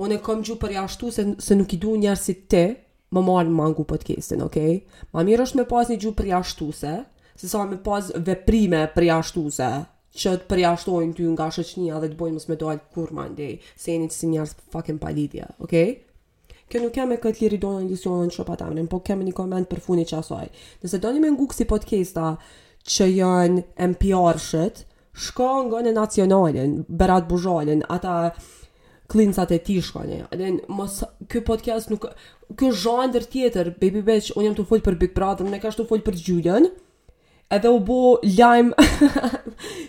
unë 0.00 0.16
e 0.16 0.22
kom 0.22 0.42
gju 0.44 0.56
për 0.60 0.74
jashtu 0.76 1.10
se, 1.12 1.24
se 1.40 1.56
nuk 1.56 1.72
i 1.72 1.78
du 1.80 1.94
njerë 1.96 2.20
si 2.20 2.34
te, 2.48 2.64
më 3.14 3.22
marë 3.24 3.48
në 3.50 3.54
mangu 3.56 3.84
podcastin, 3.88 4.42
okej? 4.44 4.78
Okay? 4.80 5.04
Ma 5.14 5.22
mirë 5.26 5.46
është 5.46 5.60
me 5.60 5.66
pas 5.70 5.88
një 5.90 5.98
gju 6.02 6.10
për 6.18 6.30
jashtu 6.34 6.70
se, 6.76 6.94
se 7.38 7.48
sa 7.50 7.62
me 7.68 7.78
pas 7.84 8.08
veprime 8.28 8.84
për 8.94 9.06
jashtu 9.10 9.46
se, 9.60 9.68
që 10.16 10.32
të 10.42 10.48
përjashtojnë 10.48 11.12
ty 11.18 11.26
nga 11.34 11.46
shëqnia 11.52 11.98
dhe 12.00 12.08
të 12.12 12.18
bojnë 12.20 12.38
mësë 12.38 12.48
me 12.50 12.56
dojtë 12.62 12.86
kur 12.96 13.10
ma 13.16 13.26
ndej, 13.28 13.58
se 13.76 13.96
që 14.00 14.12
si 14.16 14.30
njerës 14.34 14.56
fucking 14.72 15.00
palidhja, 15.00 15.50
okej? 15.60 15.90
Okay? 15.92 16.62
Kjo 16.66 16.80
nuk 16.82 16.96
kemë 16.96 17.14
e 17.14 17.20
këtë 17.22 17.44
liri 17.44 17.58
do 17.62 17.70
në 17.76 17.84
ndisionën 17.86 18.32
që 18.34 18.46
pa 18.48 18.56
tamrin, 18.58 18.88
po 18.90 18.98
kemë 19.06 19.28
një 19.28 19.34
koment 19.38 19.68
për 19.70 19.82
funi 19.84 20.02
që 20.08 20.16
asoj. 20.18 20.46
Nëse 20.82 20.98
do 21.04 21.12
një 21.14 21.20
me 21.22 21.30
nguk 21.36 21.52
si 21.54 21.62
podcasta 21.70 22.32
që 22.96 23.06
janë 23.14 23.62
NPR-shët, 23.92 24.80
shko 25.28 25.46
nga 25.68 25.84
në 25.86 25.92
nacionalin, 25.94 26.80
Berat 26.88 27.28
Bujolin, 27.30 27.84
ata 27.92 28.16
klincat 29.06 29.50
e 29.54 29.58
ti 29.62 29.78
shkoni. 29.82 30.22
Dhe 30.34 30.48
mos 30.78 31.00
ky 31.30 31.40
podcast 31.44 31.90
nuk 31.90 32.04
ky 32.58 32.70
zhanër 32.72 33.24
tjetër, 33.30 33.72
baby 33.80 34.02
Beach, 34.04 34.30
un 34.36 34.46
jam 34.48 34.56
të 34.58 34.66
fol 34.68 34.82
për 34.84 34.98
Big 35.00 35.14
Brother, 35.16 35.46
ne 35.48 35.60
ka 35.62 35.70
ashtu 35.70 35.86
fol 35.88 36.02
për 36.06 36.18
Julian. 36.24 36.68
Edhe 37.52 37.70
u 37.70 37.78
bo 37.78 37.98
lajm 38.26 38.72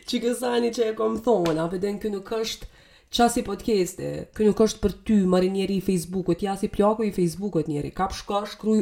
çikësani 0.07 0.69
që 0.75 0.91
e 0.91 0.95
kom 1.00 1.15
thonë, 1.25 1.55
apo 1.63 1.79
den 1.81 1.97
ky 2.01 2.12
nuk 2.13 2.29
është 2.38 2.74
Qasi 3.07 3.39
podcast 3.47 4.01
e, 4.03 4.07
kjo 4.36 4.50
nuk 4.50 4.59
është 4.65 4.81
për 4.83 4.93
ty, 5.07 5.15
marinieri 5.31 5.77
i 5.77 5.81
Facebookot, 5.86 6.41
ja 6.43 6.57
si 6.59 6.67
plako 6.67 7.05
i 7.07 7.13
Facebookot 7.15 7.69
njeri, 7.71 7.93
kap 7.95 8.12
shko, 8.12 8.41
shkruj 8.51 8.81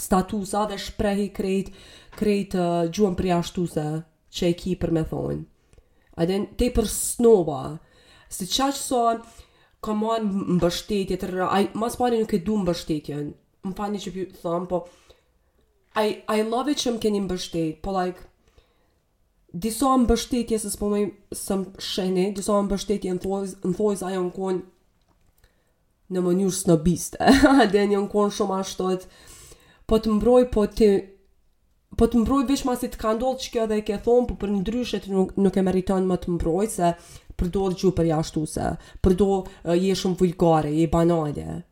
statusa 0.00 0.62
dhe 0.70 0.78
shprehi 0.80 1.26
krejt, 1.36 1.68
krejt 2.16 2.56
uh, 2.56 2.86
për 3.18 3.28
jashtuse 3.34 3.84
që 4.32 4.46
e 4.48 4.54
ki 4.62 4.78
për 4.80 4.94
me 4.96 5.04
thonë. 5.10 5.36
A 6.16 6.24
te 6.56 6.70
për 6.72 6.88
snova, 6.88 7.60
se 8.32 8.48
qa 8.48 8.70
come 9.86 10.06
on 10.10 10.22
mbështetje 10.58 11.16
të 11.22 11.28
rrë, 11.32 11.48
mas 11.78 11.96
pari 12.00 12.18
nuk 12.20 12.34
e 12.36 12.42
du 12.42 12.58
mbështetjen, 12.60 13.28
më 13.66 13.74
fani 13.78 14.00
që 14.02 14.12
pju 14.14 14.24
thëmë, 14.42 14.68
po, 14.72 14.80
I, 15.96 16.06
I 16.34 16.42
love 16.44 16.68
it 16.72 16.82
që 16.82 16.96
më 16.96 17.02
keni 17.04 17.22
mbështet, 17.24 17.78
po 17.86 17.94
like, 17.94 18.24
diso 19.56 19.92
më 19.96 20.08
bështetje 20.10 20.58
se 20.60 20.72
s'po 20.74 20.90
me 20.92 21.04
së 21.38 21.58
më 21.62 21.84
shene, 21.90 22.26
diso 22.36 22.56
më 22.58 22.74
bështetje 22.74 23.14
në 23.18 23.22
thoi, 23.24 23.42
në 23.64 23.74
thoi 23.78 23.96
sa 24.00 24.10
jo 24.14 24.26
në 24.26 24.34
konë 24.36 24.64
në 26.14 26.22
mënyrë 26.22 26.54
snobiste, 26.54 27.18
dhe 27.72 27.86
një 27.90 27.98
në 28.02 28.08
konë 28.12 28.34
shumë 28.36 28.58
ashtot, 28.62 29.08
po 29.90 29.98
të 30.02 30.18
mbroj, 30.18 30.42
po 30.54 30.66
të 30.74 30.90
po 31.96 32.04
të 32.12 32.18
mbroj 32.20 32.42
vishma 32.48 32.74
si 32.76 32.90
të 32.92 32.98
ka 33.00 33.12
ndodhë 33.16 33.40
që 33.44 33.50
kjo 33.54 33.62
dhe 33.70 33.76
ke 33.86 33.96
thonë, 34.04 34.26
po 34.28 34.34
për 34.42 34.50
një 34.52 34.62
dryshet 34.66 35.06
nuk, 35.08 35.30
nuk 35.40 35.54
e 35.56 35.62
meriton 35.64 36.04
më 36.10 36.16
të 36.22 36.32
mbroj, 36.36 36.66
se 36.74 36.90
përdo 37.40 37.62
dhe 37.70 37.78
që 37.80 37.90
për 37.96 38.08
jashtu 38.10 38.42
se, 38.52 38.68
përdo 39.04 39.26
uh, 39.40 39.72
je 39.76 39.94
shumë 40.00 40.20
vulgare, 40.20 40.72
je 40.76 40.86
banale. 40.92 41.62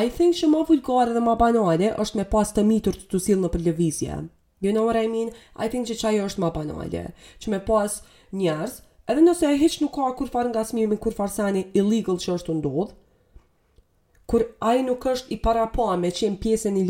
I 0.00 0.04
think 0.10 0.34
që 0.38 0.48
ma 0.50 0.64
vulgare 0.66 1.12
dhe 1.14 1.22
ma 1.22 1.36
banale 1.38 1.92
është 2.04 2.20
me 2.22 2.26
pas 2.32 2.50
të 2.56 2.64
mitur 2.66 2.96
të 2.98 3.08
të 3.12 3.22
silë 3.26 3.44
në 3.46 3.52
për 3.54 3.64
levizje. 3.68 4.18
You 4.64 4.72
know 4.72 4.86
what 4.88 4.96
I 4.98 5.06
mean? 5.12 5.28
I 5.54 5.68
think 5.72 5.86
që 5.90 5.98
qaj 6.00 6.14
është 6.26 6.42
ma 6.42 6.50
banale. 6.54 7.04
Që 7.42 7.52
me 7.52 7.60
pas 7.66 8.00
njerës, 8.40 8.78
edhe 9.12 9.26
nëse 9.28 9.46
e 9.52 9.60
heq 9.60 9.76
nuk 9.84 9.94
ka 9.98 10.08
kur 10.18 10.32
farë 10.32 10.54
nga 10.54 10.64
smimi, 10.66 10.98
kur 10.98 11.14
farë 11.14 11.34
sani 11.36 11.66
illegal 11.78 12.18
që 12.22 12.32
është 12.38 12.50
të 12.50 12.56
ndodhë, 12.62 12.90
kur 14.32 14.42
ai 14.70 14.80
nuk 14.82 15.06
është 15.12 15.36
i 15.36 15.38
para 15.44 15.68
pa 15.76 15.90
me 16.00 16.10
qenë 16.10 16.40
pjesën 16.42 16.80
i 16.80 16.86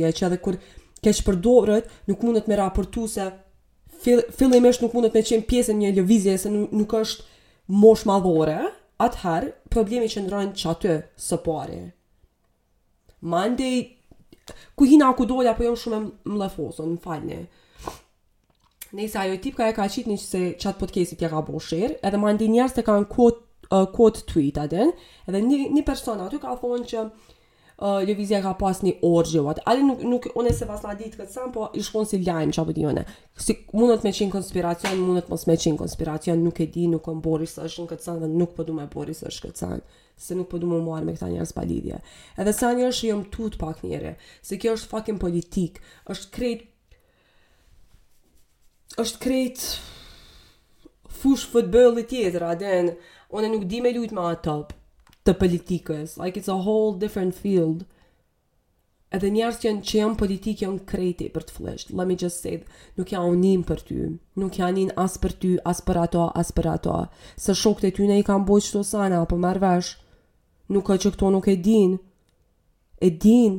ja 0.00 0.10
që 0.10 0.26
edhe 0.30 0.38
kur 0.42 0.56
keq 1.00 1.22
përdoret 1.28 1.86
nuk 2.10 2.22
mundet 2.26 2.48
me 2.50 2.56
raportu 2.58 3.06
se 3.08 3.28
fillimisht 4.36 4.80
nuk 4.84 4.94
mundet 4.96 5.12
me 5.16 5.22
qenë 5.26 5.46
pjesë 5.50 5.74
një 5.76 5.90
lëvizje 5.98 6.36
se 6.40 6.52
nuk, 6.52 6.72
nuk 6.72 6.92
është 7.00 7.26
mosh 7.80 8.06
madhore, 8.08 8.56
atëherë 9.02 9.50
problemi 9.72 10.08
që 10.10 10.22
ndrojnë 10.26 10.56
që 10.60 10.68
atë 10.74 10.94
së 11.24 11.38
pari. 11.44 11.80
Ma 13.20 13.44
ku 14.76 14.86
hina 14.88 15.10
ku 15.14 15.26
dolla, 15.28 15.52
po 15.54 15.64
jom 15.66 15.76
shumë 15.78 16.00
më 16.30 16.38
lefosë, 16.44 16.86
në 16.94 17.02
falni. 17.04 17.40
Ne 18.98 19.04
isa 19.06 19.22
tip 19.42 19.54
ka 19.60 19.68
e 19.70 19.74
ka 19.76 19.86
qitë 19.86 20.10
një 20.10 20.18
që 20.22 20.26
se 20.30 20.40
qatë 20.64 20.80
podcastit 20.80 21.18
tja 21.20 21.28
ka 21.30 21.44
bo 21.46 21.60
shirë, 21.62 22.00
edhe 22.02 22.18
ma 22.18 22.32
ndëj 22.34 22.50
njerës 22.50 22.74
të 22.76 22.86
kanë 22.88 23.08
kod, 23.12 23.36
uh, 23.70 23.86
kod 23.94 24.24
tweet 24.30 24.58
aden, 24.58 24.90
edhe 25.28 25.42
një, 25.44 25.60
një 25.76 25.84
persona 25.86 26.26
aty 26.26 26.40
ka 26.42 26.56
thonë 26.58 26.88
që 26.90 27.04
lëvizja 27.80 28.42
ka 28.44 28.52
pas 28.60 28.76
një 28.84 28.98
orë 29.04 29.28
gjëvat. 29.32 29.60
Ali 29.68 29.82
nuk, 29.84 30.02
nuk 30.04 30.26
une 30.36 30.52
se 30.52 30.66
pas 30.68 30.82
na 30.84 30.92
ditë 30.94 31.16
këtë 31.16 31.32
sam, 31.32 31.50
po 31.54 31.68
i 31.74 31.80
shkon 31.82 32.06
si 32.06 32.18
lajmë 32.20 32.52
që 32.52 32.64
po 32.68 32.74
di 32.76 32.82
jone. 32.84 33.06
Si 33.40 33.56
mundet 33.72 34.04
me 34.04 34.12
qinë 34.12 34.32
konspiracion, 34.34 34.98
mundet 35.00 35.30
mos 35.32 35.46
me 35.48 35.56
qinë 35.56 35.80
konspiracion, 35.80 36.42
nuk 36.44 36.58
e 36.60 36.66
di, 36.68 36.84
nuk 36.92 37.00
e 37.06 37.08
po 37.08 37.14
më 37.16 37.22
bori 37.24 37.46
së 37.48 37.64
është 37.68 37.84
në 37.86 37.90
këtë 37.94 38.06
sam 38.06 38.18
dhe 38.20 38.28
nuk 38.34 38.52
përdu 38.58 38.74
po 38.74 38.78
me 38.80 38.88
bori 38.92 39.14
së 39.16 39.30
është 39.32 39.46
këtë 39.48 39.62
sam 39.64 39.80
se 40.20 40.36
nuk 40.36 40.50
po 40.50 40.58
du 40.60 40.68
më 40.68 40.82
marrë 40.84 41.06
me 41.08 41.14
këta 41.16 41.30
njerës 41.32 41.54
pa 41.56 41.62
lidhje. 41.64 41.96
Edhe 42.42 42.52
sa 42.52 42.74
një 42.76 42.90
është 42.92 43.06
jëmë 43.08 43.30
tutë 43.32 43.56
pak 43.62 43.78
njere, 43.88 44.10
se 44.44 44.58
kjo 44.60 44.74
është 44.76 44.90
fucking 44.92 45.20
politik, 45.22 45.78
është 46.12 46.28
krejt, 46.34 46.66
është 49.00 49.22
krejt 49.24 49.64
fush 51.22 51.46
fëtbëllit 51.54 52.12
tjetër, 52.12 52.46
aden, 52.52 52.92
Unë 53.30 53.46
nuk 53.46 53.68
di 53.70 53.78
me 53.78 53.92
lujt 53.94 54.10
më 54.16 54.24
atop, 54.26 54.72
të 55.26 55.34
politikës. 55.40 56.14
Like, 56.22 56.38
it's 56.40 56.48
a 56.48 56.56
whole 56.66 56.96
different 57.00 57.34
field. 57.36 57.84
Edhe 59.16 59.30
njerës 59.34 59.56
që 59.58 59.66
janë, 59.66 59.82
që 59.90 59.96
janë 59.98 60.18
politikë, 60.20 60.62
janë 60.64 60.84
krejti 60.86 61.26
për 61.34 61.44
të 61.48 61.56
flesht. 61.56 61.90
Let 61.98 62.06
me 62.08 62.16
just 62.18 62.44
say, 62.44 62.60
nuk 62.98 63.10
janë 63.10 63.32
unim 63.34 63.64
për 63.66 63.80
ty. 63.88 63.96
Nuk 64.38 64.60
janë 64.60 64.74
unim 64.76 64.92
as 65.04 65.16
për 65.20 65.34
ty, 65.42 65.50
as 65.66 65.82
për 65.88 65.98
ato, 66.04 66.28
as 66.42 66.52
për 66.54 66.68
ato. 66.76 66.98
Se 67.40 67.56
shok 67.58 67.82
të 67.82 67.90
ty 67.96 68.06
në 68.08 68.20
i 68.22 68.26
kam 68.28 68.46
bojt 68.48 68.68
qëto 68.68 68.84
sana, 68.86 69.18
apo 69.24 69.38
marvesh. 69.42 69.96
Nuk 70.70 70.86
ka 70.86 70.98
që 71.02 71.12
këto 71.16 71.32
nuk 71.34 71.50
e 71.50 71.56
din. 71.66 71.98
E 73.02 73.10
din. 73.26 73.58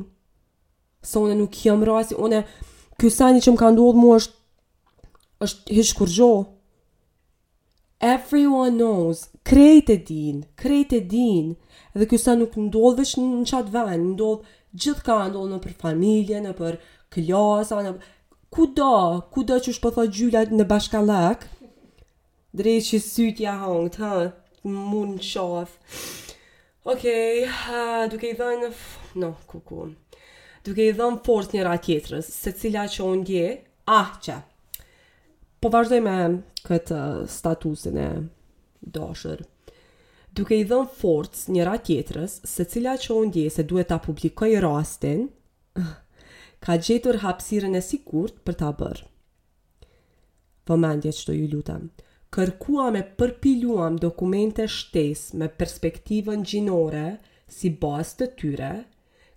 Se 1.04 1.20
une 1.20 1.36
nuk 1.36 1.60
jam 1.66 1.84
rasi. 1.84 2.16
Une, 2.16 2.42
kjo 2.98 3.10
sani 3.12 3.44
që 3.44 3.52
më 3.52 3.60
ka 3.60 3.70
ndodhë 3.74 4.00
mu 4.00 4.14
është, 4.16 4.40
është 5.44 5.76
hishkurgjohë 5.82 6.42
Everyone 8.02 8.76
knows, 8.78 9.28
krejt 9.42 9.88
e 9.90 9.94
din, 9.94 10.44
krejt 10.58 10.90
e 10.92 10.98
din, 11.06 11.52
kjo 11.94 12.08
kësa 12.10 12.34
nuk 12.40 12.56
ndodh 12.58 12.98
vësh 12.98 13.12
në 13.20 13.42
qatë 13.46 13.70
venë, 13.76 14.06
ndodh 14.16 14.48
gjithë 14.82 15.04
ka 15.06 15.18
në 15.52 15.60
për 15.66 15.76
familje, 15.84 16.40
në 16.42 16.54
për 16.58 16.80
klasa, 17.14 17.78
në 17.86 17.92
Kuda, 18.52 18.88
kuda 19.32 19.56
që 19.64 19.70
është 19.72 19.80
përtha 19.80 20.02
po 20.02 20.10
gjyla 20.16 20.40
në 20.52 20.66
bashkallak, 20.68 21.46
drejt 22.60 22.90
që 22.90 22.98
sytja 23.06 23.54
hangë, 23.62 23.94
ha, 24.02 24.26
mund 24.90 25.22
qafë. 25.24 25.80
Okej, 26.84 27.46
okay, 27.46 27.48
uh, 27.48 28.04
duke 28.12 28.28
i 28.28 28.36
dhënë, 28.42 28.68
f... 28.74 28.82
no, 29.24 29.32
kukun, 29.48 29.94
duke 30.68 30.84
i 30.84 30.92
dhënë 31.00 31.24
port 31.24 31.56
njëra 31.56 31.78
tjetërës, 31.86 32.28
se 32.42 32.52
cila 32.60 32.84
që 32.92 33.04
unë 33.14 33.28
dje, 33.30 33.46
ah, 33.88 34.18
qafë 34.20 34.50
po 35.62 35.70
vazhdoj 35.70 36.00
me 36.02 36.16
këtë 36.66 36.96
statusin 37.30 37.98
e 38.02 38.08
dashur. 38.96 39.42
Duke 40.34 40.56
i 40.58 40.64
dhënë 40.66 40.94
forcë 40.98 41.54
njëra 41.54 41.76
tjetrës, 41.86 42.38
se 42.50 42.64
cila 42.72 42.96
që 42.98 43.14
unë 43.20 43.34
dje 43.36 43.48
se 43.58 43.64
duhet 43.70 43.90
ta 43.92 43.98
publikoj 44.02 44.50
rastin, 44.64 45.26
ka 46.64 46.78
gjetur 46.88 47.20
hapsiren 47.22 47.76
e 47.78 47.82
sigurt 47.88 48.40
për 48.46 48.58
ta 48.64 48.72
bërë. 48.80 49.04
Vëmendje 50.66 51.12
që 51.18 51.26
të 51.28 51.36
ju 51.38 51.50
lutam, 51.52 51.90
kërkua 52.34 52.88
me 52.94 53.02
përpiluam 53.18 53.98
dokumente 54.02 54.66
shtes 54.70 55.28
me 55.38 55.50
perspektivën 55.58 56.42
gjinore 56.46 57.06
si 57.52 57.70
bas 57.82 58.14
të 58.18 58.28
tyre, 58.40 58.72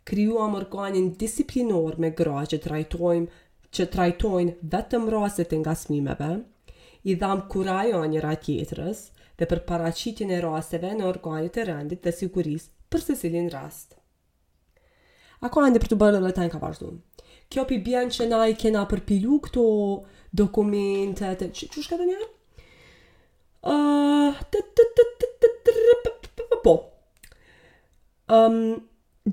kryuam 0.06 0.56
organin 0.58 1.10
disiplinor 1.22 1.98
me 2.02 2.14
gra 2.18 2.42
që 2.50 2.62
që 3.76 3.86
trajtojnë 3.92 4.54
vetëm 4.72 5.06
rastet 5.12 5.52
e 5.56 5.74
smimeve, 5.76 6.30
i 7.12 7.16
dham 7.22 7.42
kurajo 7.52 8.00
a 8.02 8.08
njëra 8.10 8.36
tjetërës 8.46 9.00
dhe 9.38 9.48
për 9.52 9.62
paracitin 9.70 10.32
e 10.32 10.40
rasteve 10.42 10.92
në 10.96 11.06
organit 11.10 11.58
e 11.58 11.66
rëndit 11.68 12.02
dhe 12.06 12.12
sigurisë 12.16 12.72
për 12.90 13.02
se 13.04 13.16
silin 13.20 13.50
rast. 13.52 13.98
Ako 15.44 15.62
ande 15.66 15.80
për 15.84 15.92
të 15.92 15.98
bërë 16.02 16.24
dhe 16.24 16.32
tajnë 16.38 16.54
ka 16.56 16.62
vazhdu? 16.64 16.94
Kjo 17.52 17.66
pi 17.70 17.78
bjen 17.86 18.08
që 18.10 18.28
na 18.32 18.46
i 18.50 18.56
kena 18.58 18.86
përpilu 18.90 19.38
këto 19.46 19.66
dokumentet, 20.40 21.44
që, 21.52 21.68
që 21.76 21.84
shka 21.86 22.00
dhe 22.00 22.08
njerë? 22.10 22.32
Po, 26.66 26.74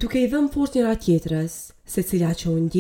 duke 0.02 0.20
i 0.20 0.28
dhëmë 0.28 0.52
fort 0.52 0.76
njëra 0.76 0.96
tjetërës, 1.00 1.56
se 1.88 2.04
cila 2.10 2.34
që 2.36 2.52
unë 2.52 2.72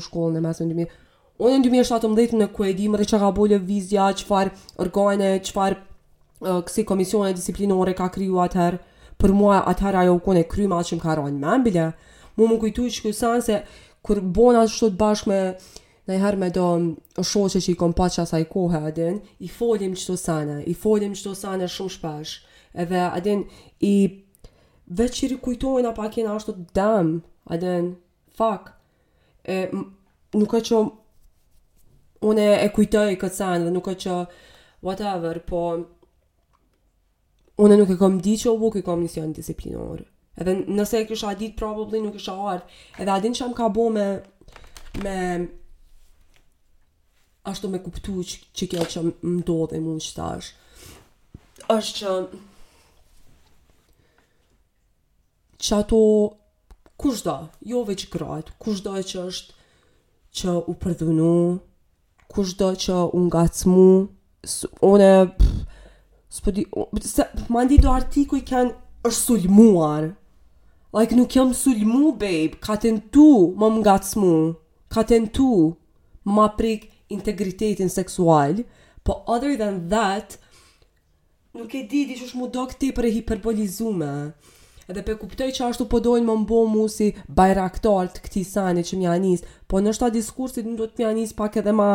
shkollën 0.07 0.35
për 0.45 0.53
për 0.63 0.69
për 0.83 0.89
Unë 1.39 1.55
në 1.61 1.69
2017 1.69 2.35
në 2.41 2.47
kuedim 2.51 2.73
edhim 2.75 2.95
rreth 2.99 3.13
çka 3.13 3.29
bolë 3.37 3.61
vizja, 3.69 4.09
qëfar 4.19 4.49
organe, 4.83 5.29
qëfar 5.47 5.77
uh, 5.79 6.57
kësi 6.67 6.83
komisione 6.87 7.31
disiplinore 7.37 7.93
ka 7.95 8.09
kryu 8.11 8.41
atëherë, 8.43 8.81
për 9.23 9.35
mua 9.39 9.61
atëherë 9.71 10.01
ajo 10.03 10.17
u 10.19 10.23
kone 10.25 10.43
kry 10.51 10.67
ma 10.71 10.81
që 10.83 10.99
më 10.99 11.05
ka 11.05 11.15
rojnë 11.21 11.55
me 11.65 11.87
mu 12.39 12.47
më 12.47 12.57
kujtu 12.63 12.85
që 12.87 12.97
shkuj 12.97 13.15
sanë 13.19 13.43
se 13.43 13.61
kër 14.07 14.21
bona 14.23 14.61
që 14.67 14.75
shtot 14.77 14.99
bashkë 14.99 15.31
me 15.31 15.39
nëjëherë 16.11 16.39
me 16.43 16.51
do 16.55 16.67
shoqe 17.27 17.59
që 17.63 17.73
i 17.73 17.77
kom 17.81 17.93
pa 17.99 18.07
që 18.11 18.23
asaj 18.23 18.45
kohë, 18.53 18.83
adin, 18.91 19.17
i 19.43 19.49
folim 19.51 19.95
qëto 19.99 20.15
sanë, 20.19 20.59
i 20.71 20.75
folim 20.79 21.15
qëto 21.19 21.33
sanë 21.39 21.67
shumë 21.75 21.95
shpesh, 21.97 22.35
edhe 22.79 23.01
adin, 23.11 23.43
i 23.83 23.95
veç 24.95 25.19
që 25.19 25.31
rikujtojnë 25.35 25.91
apa 25.91 26.07
kena 26.15 26.37
ashtu 26.39 26.55
të 26.55 26.79
dam, 26.79 27.11
adin, 27.51 27.93
fuck, 28.39 28.71
e, 29.43 29.59
nuk 30.39 30.55
e 30.55 30.63
që 30.71 30.85
unë 32.27 32.47
e 32.65 32.69
kujtoj 32.75 33.15
këtë 33.21 33.37
sen 33.37 33.67
dhe 33.69 33.73
nuk 33.73 33.87
e 33.91 33.95
që 34.01 34.17
whatever, 34.85 35.39
po 35.47 35.61
unë 37.63 37.79
nuk 37.79 37.91
e 37.95 37.99
kom 38.01 38.19
di 38.23 38.37
që 38.39 38.51
u 38.53 38.59
buk 38.59 38.77
e 38.81 38.85
kom 38.87 39.05
sion 39.11 39.33
disiplinor. 39.35 40.03
Edhe 40.39 40.55
nëse 40.59 41.01
e 41.03 41.07
kësha 41.09 41.33
dit, 41.39 41.55
probably 41.59 42.03
nuk 42.03 42.15
e 42.15 42.19
kësha 42.21 42.35
ardhë. 42.35 42.77
Edhe 43.03 43.15
adin 43.17 43.35
që 43.35 43.47
am 43.47 43.55
ka 43.59 43.67
bo 43.75 43.89
me, 43.91 44.07
me 45.03 45.17
ashtu 47.51 47.71
me 47.73 47.81
kuptu 47.83 48.23
që, 48.23 48.39
që 48.55 48.69
kjo 48.75 48.87
që 48.95 49.03
më 49.35 49.41
do 49.49 49.57
dhe 49.73 49.81
mund 49.83 50.05
që 50.07 50.15
tash. 50.19 50.53
është 51.69 51.99
që 51.99 52.13
që 55.65 55.73
ato 55.83 55.99
kushtë 57.03 57.27
do, 57.27 57.35
jo 57.71 57.83
veç 57.85 58.07
kratë, 58.13 58.53
kushtë 58.63 58.89
do 58.91 59.03
që 59.11 59.23
është 59.27 59.67
që 60.39 60.55
u 60.71 60.75
përdhunu, 60.83 61.35
kush 62.33 62.55
do 62.61 62.69
që 62.85 62.97
unë 63.19 63.31
gatë 63.35 63.71
mu, 63.73 63.85
une, 64.93 65.11
së 66.39 67.27
ma 67.55 67.61
ndi 67.67 67.77
do 67.85 67.91
artiku 67.99 68.37
i 68.39 68.45
kënë 68.51 68.75
është 69.09 69.21
sulmuar, 69.23 70.05
like 70.99 71.17
nuk 71.17 71.33
jam 71.37 71.53
sulmu, 71.63 72.13
babe, 72.21 72.57
ka 72.67 72.77
të 72.83 72.93
në 72.97 73.03
tu 73.15 73.29
më 73.61 73.69
më 73.77 73.99
mu, 74.23 74.35
ka 74.95 75.03
të 75.09 75.21
në 75.25 75.33
tu 75.39 75.49
ma 76.37 76.47
prik 76.59 76.89
integritetin 77.17 77.89
seksual, 77.89 78.63
po 79.05 79.13
other 79.35 79.57
than 79.57 79.89
that, 79.89 80.37
nuk 81.55 81.75
e 81.75 81.83
di, 81.91 82.05
di 82.11 82.21
që 82.21 82.35
mu 82.37 82.47
do 82.53 82.67
këti 82.71 82.93
për 82.97 83.05
e 83.09 83.15
hiperbolizume, 83.17 84.13
edhe 84.89 85.05
pe 85.05 85.15
kuptoj 85.21 85.51
që 85.55 85.67
ashtu 85.69 85.85
po 85.93 85.99
dojnë 86.05 86.25
më 86.29 86.35
mbo 86.47 86.63
mu 86.73 86.87
si 86.93 87.11
bajraktar 87.41 88.09
të 88.15 88.23
këti 88.25 88.43
sani 88.49 88.85
që 88.89 88.97
mja 89.01 89.17
njës, 89.25 89.43
po 89.69 89.83
në 89.85 89.93
shta 89.97 90.09
diskursit 90.15 90.65
në 90.67 90.79
do 90.81 90.87
të 90.89 91.03
mja 91.05 91.11
njës 91.19 91.35
pak 91.39 91.59
edhe 91.63 91.75
ma, 91.77 91.89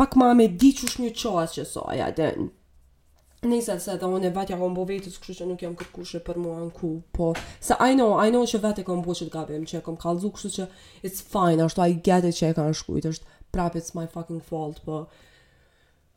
pak 0.00 0.16
ma 0.20 0.30
me 0.36 0.46
di 0.48 0.72
që 0.78 0.88
shmi 0.94 1.10
qas 1.22 1.58
që 1.58 1.66
sa, 1.74 1.84
ja, 1.98 2.08
dhe 2.16 2.32
Nisa 3.40 3.78
se 3.80 3.94
dhe 3.96 4.04
unë 4.04 4.26
e 4.28 4.32
vetja 4.36 4.56
kom 4.60 4.74
po 4.76 4.82
vetës, 4.84 5.14
kështu 5.16 5.32
që 5.38 5.46
nuk 5.48 5.62
jam 5.64 5.72
kërkushe 5.80 6.18
për 6.26 6.36
mua 6.42 6.58
në 6.60 6.66
ku, 6.76 6.88
po... 7.08 7.30
Se 7.56 7.72
I 7.80 7.94
know, 7.96 8.10
I 8.20 8.28
know 8.28 8.42
që 8.44 8.58
vetë 8.60 8.82
e 8.82 8.84
kom 8.84 9.00
po 9.04 9.14
që 9.16 9.30
të 9.30 9.32
gabim, 9.32 9.62
që 9.64 9.78
e 9.78 9.84
kom 9.86 9.96
kalzu, 10.00 10.28
kështu 10.36 10.50
që 10.58 10.66
it's 11.08 11.22
fine, 11.24 11.64
ashtu 11.64 11.80
I 11.86 11.94
get 12.04 12.28
it 12.28 12.36
që 12.36 12.50
e 12.50 12.56
kanë 12.58 12.76
shkujt, 12.82 13.08
është 13.14 13.38
prap 13.56 13.78
it's 13.80 13.96
my 13.96 14.04
fucking 14.12 14.42
fault, 14.44 14.82
po... 14.84 15.06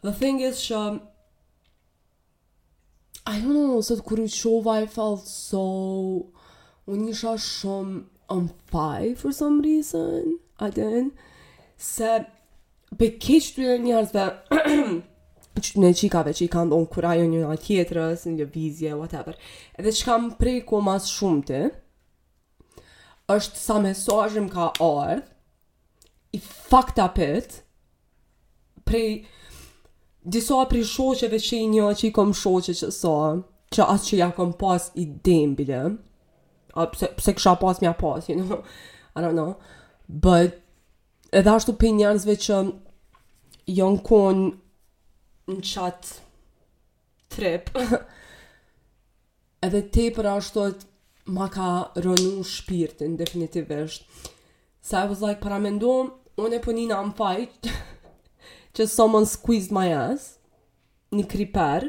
The 0.03 0.11
thing 0.11 0.43
is 0.43 0.59
që 0.67 0.81
I 3.25 3.39
don't 3.41 3.53
know, 3.53 3.81
sot 3.83 4.01
kur 4.03 4.19
i 4.19 4.27
shova 4.27 4.79
I 4.83 4.87
felt 4.87 5.25
so... 5.29 5.63
Unë 6.91 7.13
isha 7.13 7.37
shumë 7.39 8.01
on 8.33 8.49
fire 8.67 9.13
for 9.15 9.31
some 9.31 9.61
reason. 9.63 10.39
I 10.59 10.67
didn't. 10.75 11.13
Se 11.79 12.25
pe 12.99 13.07
keq 13.23 13.47
të 13.55 13.67
dhe 13.69 13.77
njerëzve 13.85 14.25
që 15.63 15.71
të 15.71 15.83
në 15.83 15.91
qikave 16.01 16.33
që 16.35 16.43
i 16.45 16.49
ka 16.51 16.65
ndonë 16.67 16.89
kura 16.91 17.13
jo 17.15 17.29
një 17.31 17.45
nga 17.45 17.55
tjetërës, 17.67 18.25
një 18.35 18.49
vizje, 18.51 18.97
whatever. 18.99 19.37
Edhe 19.79 19.93
që 19.95 20.09
kam 20.09 20.27
prej 20.39 20.57
ku 20.67 20.81
mas 20.83 21.07
shumë 21.11 21.45
të, 21.47 21.61
është 23.37 23.61
sa 23.63 23.79
mesajëm 23.85 24.49
ka 24.51 24.67
ardhë, 24.83 25.23
i 26.35 26.43
fakta 26.43 27.07
up 27.13 27.21
prej 28.87 29.07
disa 30.23 30.61
pri 30.69 30.83
shoqeve 30.87 31.39
që 31.43 31.57
i 31.59 31.65
njo 31.73 31.89
që 31.99 32.07
i 32.07 32.11
kom 32.15 32.29
shoqe 32.37 32.71
që 32.71 32.89
sa, 32.89 32.91
so, 32.95 33.15
që 33.75 33.87
atë 33.93 34.07
që 34.07 34.19
ja 34.21 34.27
kom 34.35 34.53
pas 34.59 34.89
i 34.99 35.03
dembile, 35.25 35.81
a 36.79 36.85
pse, 36.93 37.09
pse 37.19 37.33
kësha 37.37 37.55
pas 37.61 37.81
mja 37.83 37.91
pas, 37.99 38.29
you 38.31 38.37
know, 38.39 38.61
I 39.15 39.21
don't 39.25 39.35
know, 39.37 39.55
but 40.07 40.59
edhe 41.35 41.51
ashtu 41.51 41.75
për 41.81 41.95
njërzve 41.99 42.37
që 42.45 42.61
jonë 43.79 44.03
kon 44.07 44.45
në 45.51 45.59
qatë 45.67 46.15
trip, 47.35 47.71
edhe 49.65 49.83
te 49.95 50.07
për 50.15 50.31
ashtu 50.37 50.69
ma 51.35 51.49
ka 51.53 51.67
rënu 52.03 52.45
shpirtin 52.47 53.17
definitivisht. 53.19 54.07
Sa 54.83 54.99
so, 54.99 55.01
I 55.03 55.09
was 55.11 55.21
like, 55.23 55.39
para 55.43 55.59
me 55.63 55.71
unë 55.77 56.57
e 56.57 56.61
punina 56.63 56.99
po 57.03 57.11
më 57.11 57.19
fajtë, 57.19 57.79
që 58.75 58.87
someone 58.89 59.25
squeezed 59.29 59.71
my 59.73 59.87
ass, 59.93 60.31
një 61.13 61.25
kriper, 61.29 61.85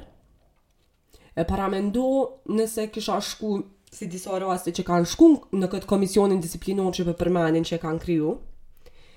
e 1.35 1.45
para 1.49 1.69
me 1.73 1.81
nëse 1.87 2.89
kisha 2.93 3.17
shku 3.25 3.57
si 3.95 4.09
disa 4.11 4.37
raste 4.43 4.73
që 4.75 4.85
kanë 4.87 5.09
shku 5.09 5.31
në 5.57 5.69
këtë 5.73 5.89
komisionin 5.91 6.43
disiplinor 6.45 6.93
që 6.95 7.07
për 7.09 7.19
përmenin 7.23 7.65
që 7.67 7.79
kanë 7.83 8.03
kryu, 8.05 8.35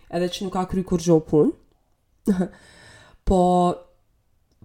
edhe 0.08 0.30
që 0.32 0.48
nuk 0.48 0.56
ka 0.56 0.66
kry 0.72 0.86
kur 0.88 1.04
gjo 1.04 1.20
pun, 1.28 1.52
po 3.28 3.40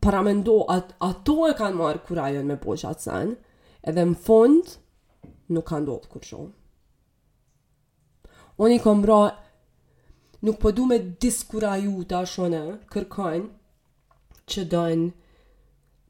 para 0.03 0.23
me 0.23 0.37
at, 0.77 0.95
ato 1.01 1.37
e 1.51 1.55
kanë 1.59 1.79
marrë 1.79 2.05
kurajën 2.07 2.47
me 2.47 2.57
bojë 2.63 2.93
sen, 3.01 3.35
edhe 3.83 4.03
në 4.13 4.19
fond 4.23 4.77
nuk 5.53 5.67
kanë 5.73 5.87
të 6.05 6.11
kur 6.13 6.23
gjo. 6.23 6.45
Oni 8.63 8.79
kom 8.79 9.01
bra 9.03 9.19
nuk 10.43 10.59
po 10.59 10.71
du 10.73 10.85
me 10.87 10.99
diskura 10.99 11.77
ta 12.09 12.25
shone, 12.27 12.63
kërkojnë 12.91 13.49
që 14.51 14.65
dojnë 14.73 15.11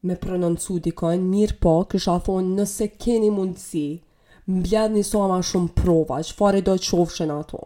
me 0.09 0.17
prononcu 0.19 0.79
dikojnë, 0.83 1.23
mirë 1.31 1.57
po, 1.63 1.75
kësha 1.91 2.15
thonë 2.27 2.57
nëse 2.59 2.89
keni 3.01 3.29
mundësi, 3.31 4.01
mbledh 4.51 4.93
një 4.97 5.05
soma 5.07 5.37
shumë 5.47 5.69
prova, 5.79 6.19
që 6.25 6.35
fare 6.41 6.63
do 6.67 6.75
të 6.77 6.85
shofshën 6.91 7.31
ato, 7.37 7.61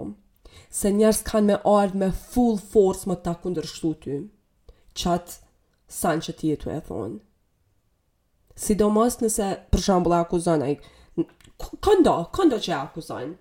se 0.70 0.90
njerës 0.92 1.22
kanë 1.24 1.46
me 1.52 1.58
ardhë 1.78 2.00
me 2.02 2.10
full 2.12 2.58
force 2.60 3.08
më 3.08 3.16
ta 3.24 3.34
kundërshtu 3.40 3.92
ty, 4.04 4.18
qatë 5.00 5.38
sanë 6.00 6.24
që 6.26 6.36
ti 6.40 6.52
e 6.52 6.58
të 6.60 6.74
e 6.74 6.80
thonë. 6.90 7.18
Si 8.56 8.74
do 8.80 8.90
nëse, 8.90 9.46
për 9.70 9.80
shambull 9.86 10.18
e 10.18 10.20
akuzonaj, 10.26 10.74
këndo, 11.84 12.16
këndo 12.34 12.60
që 12.66 12.72
e 12.74 12.78
akuzonë, 12.82 13.34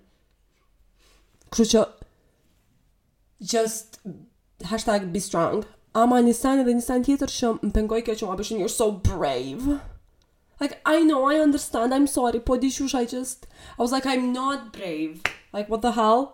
Kështë 1.46 1.68
që 1.72 1.82
just 3.42 4.00
hashtag 4.64 5.12
be 5.12 5.20
strong 5.20 5.64
ama 5.94 6.20
një 6.24 6.32
sanë 6.36 6.64
dhe 6.64 6.72
një 6.76 6.84
sanë 6.86 7.06
tjetër 7.08 7.32
që 7.34 7.50
më 7.64 7.70
pengoj 7.76 8.00
kjo 8.04 8.14
që 8.20 8.26
më 8.26 8.32
abëshin 8.32 8.60
you're 8.62 8.72
so 8.74 8.90
brave 9.08 9.66
like 10.60 10.78
I 10.86 11.02
know 11.04 11.24
I 11.28 11.36
understand 11.40 11.94
I'm 11.94 12.06
sorry 12.08 12.40
po 12.40 12.56
di 12.56 12.70
shush 12.70 12.94
I 12.94 13.04
just 13.04 13.46
I 13.78 13.82
was 13.82 13.92
like 13.92 14.06
I'm 14.06 14.32
not 14.32 14.72
brave 14.72 15.20
like 15.52 15.68
what 15.68 15.82
the 15.82 15.92
hell 16.00 16.32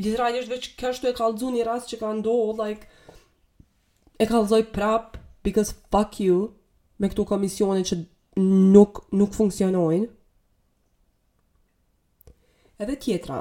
Gjithra 0.00 0.30
një 0.30 0.44
veç 0.46 0.68
kështu 0.78 1.10
e 1.10 1.14
kalëzu 1.18 1.48
një 1.50 1.64
rast 1.66 1.90
që 1.90 1.96
ka 1.98 2.12
ndohë, 2.14 2.52
like, 2.54 2.84
e 4.22 4.28
kalëzoj 4.30 4.60
prap, 4.70 5.16
because 5.42 5.72
fuck 5.90 6.20
you, 6.22 6.36
me 7.02 7.08
këtu 7.10 7.24
komisionit 7.26 7.88
që 7.90 7.96
nuk, 8.76 9.00
nuk 9.10 9.34
funksionojnë. 9.34 10.06
Edhe 12.78 12.94
tjetra, 13.02 13.40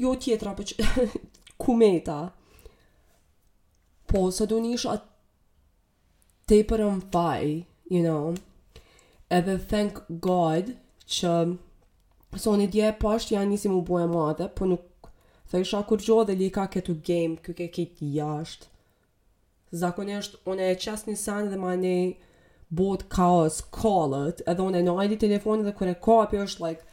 jo 0.00 0.14
tjetra 0.16 0.54
për 0.56 0.70
po 0.76 1.02
kumeta 1.64 2.18
po 4.10 4.22
së 4.32 4.46
du 4.52 4.60
nish 4.64 4.88
atë 4.88 5.08
te 6.50 6.60
për 6.70 6.82
më 6.86 7.10
faj 7.12 7.50
you 7.94 8.02
know 8.06 8.32
edhe 9.40 9.58
thank 9.72 10.00
god 10.28 10.72
që 11.10 11.34
së 11.50 12.40
so, 12.44 12.54
një 12.60 12.70
dje 12.72 12.92
pasht 13.02 13.32
janë 13.34 13.52
njësi 13.52 13.72
mu 13.74 13.82
bojë 13.90 14.08
madhe 14.14 14.48
po 14.58 14.68
nuk 14.72 15.12
të 15.52 15.60
isha 15.66 15.82
kur 15.90 16.00
gjo 16.06 16.20
dhe 16.28 16.38
li 16.38 16.48
ka 16.54 16.66
këtu 16.72 16.96
game 17.08 17.36
kjo 17.44 17.56
ke 17.60 17.66
këtë 17.76 18.10
jasht 18.16 18.68
zakonisht 19.82 20.38
une 20.50 20.70
e 20.72 20.76
qas 20.82 21.04
një 21.08 21.18
sanë 21.26 21.52
dhe 21.52 21.60
ma 21.62 21.74
ne 21.84 21.96
bot 22.80 23.04
kaos 23.12 23.60
kallët 23.74 24.44
edhe 24.48 24.64
une 24.70 24.82
në 24.86 24.94
ajdi 25.04 25.20
telefonit 25.26 25.66
dhe 25.68 25.76
kure 25.82 25.96
kapi 26.06 26.40
është 26.46 26.66
like 26.68 26.88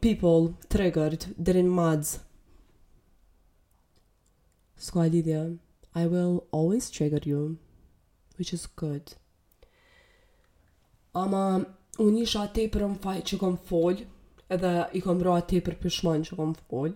people 0.00 0.54
triggered 0.68 1.24
during 1.42 1.72
mads 1.74 2.20
s'ko 4.76 5.00
a 5.02 5.58
I 5.94 6.06
will 6.06 6.44
always 6.52 6.90
trigger 6.90 7.20
you 7.24 7.56
which 8.36 8.52
is 8.52 8.66
good 8.66 9.14
ama 11.14 11.64
un 11.98 12.16
isha 12.22 12.46
te 12.52 12.68
për 12.68 12.84
më 12.90 12.98
faj 13.04 13.22
që 13.32 13.38
kom 13.40 13.56
fol 13.70 14.04
edhe 14.56 14.72
i 14.94 15.00
kom 15.00 15.22
roa 15.22 15.40
te 15.40 15.60
për 15.60 15.78
pëshman 15.82 16.24
që 16.28 16.36
kom 16.38 16.52
fol 16.68 16.92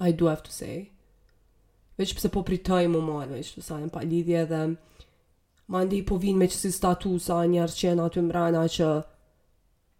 I 0.00 0.12
do 0.12 0.26
have 0.26 0.42
to 0.48 0.50
say 0.52 0.90
veç 1.98 2.14
pëse 2.16 2.32
po 2.32 2.42
pritaj 2.44 2.86
mu 2.88 3.00
mad 3.02 3.28
veç 3.36 3.52
të 3.56 3.62
sajnë 3.68 3.92
pa 3.92 4.00
lidhja 4.02 4.46
dhe 4.50 4.62
ma 5.72 5.84
ndih 5.84 6.02
po 6.08 6.16
vin 6.24 6.40
me 6.40 6.48
qësi 6.48 6.72
statusa 6.72 7.44
njerës 7.52 7.76
qena 7.80 8.08
të 8.08 8.22
mrena 8.28 8.64
që, 8.76 8.90
që 9.04 9.04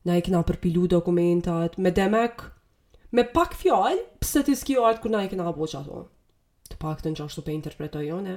na 0.07 0.15
i 0.19 0.23
kena 0.23 0.41
përpilu 0.47 0.85
dokumentat, 0.89 1.75
me 1.83 1.91
demek, 1.91 2.45
me 3.13 3.25
pak 3.33 3.57
fjallë, 3.59 4.05
pëse 4.23 4.45
të 4.47 4.55
s'ki 4.61 4.77
artë 4.79 5.03
kër 5.03 5.13
na 5.17 5.23
i 5.27 5.31
kena 5.33 5.49
boqë 5.57 5.81
ato. 5.81 6.05
Të 6.71 6.79
pak 6.83 7.03
të 7.03 7.11
në 7.13 7.19
qashtu 7.21 7.43
për 7.47 7.55
interpretoj 7.57 8.05
jone. 8.07 8.37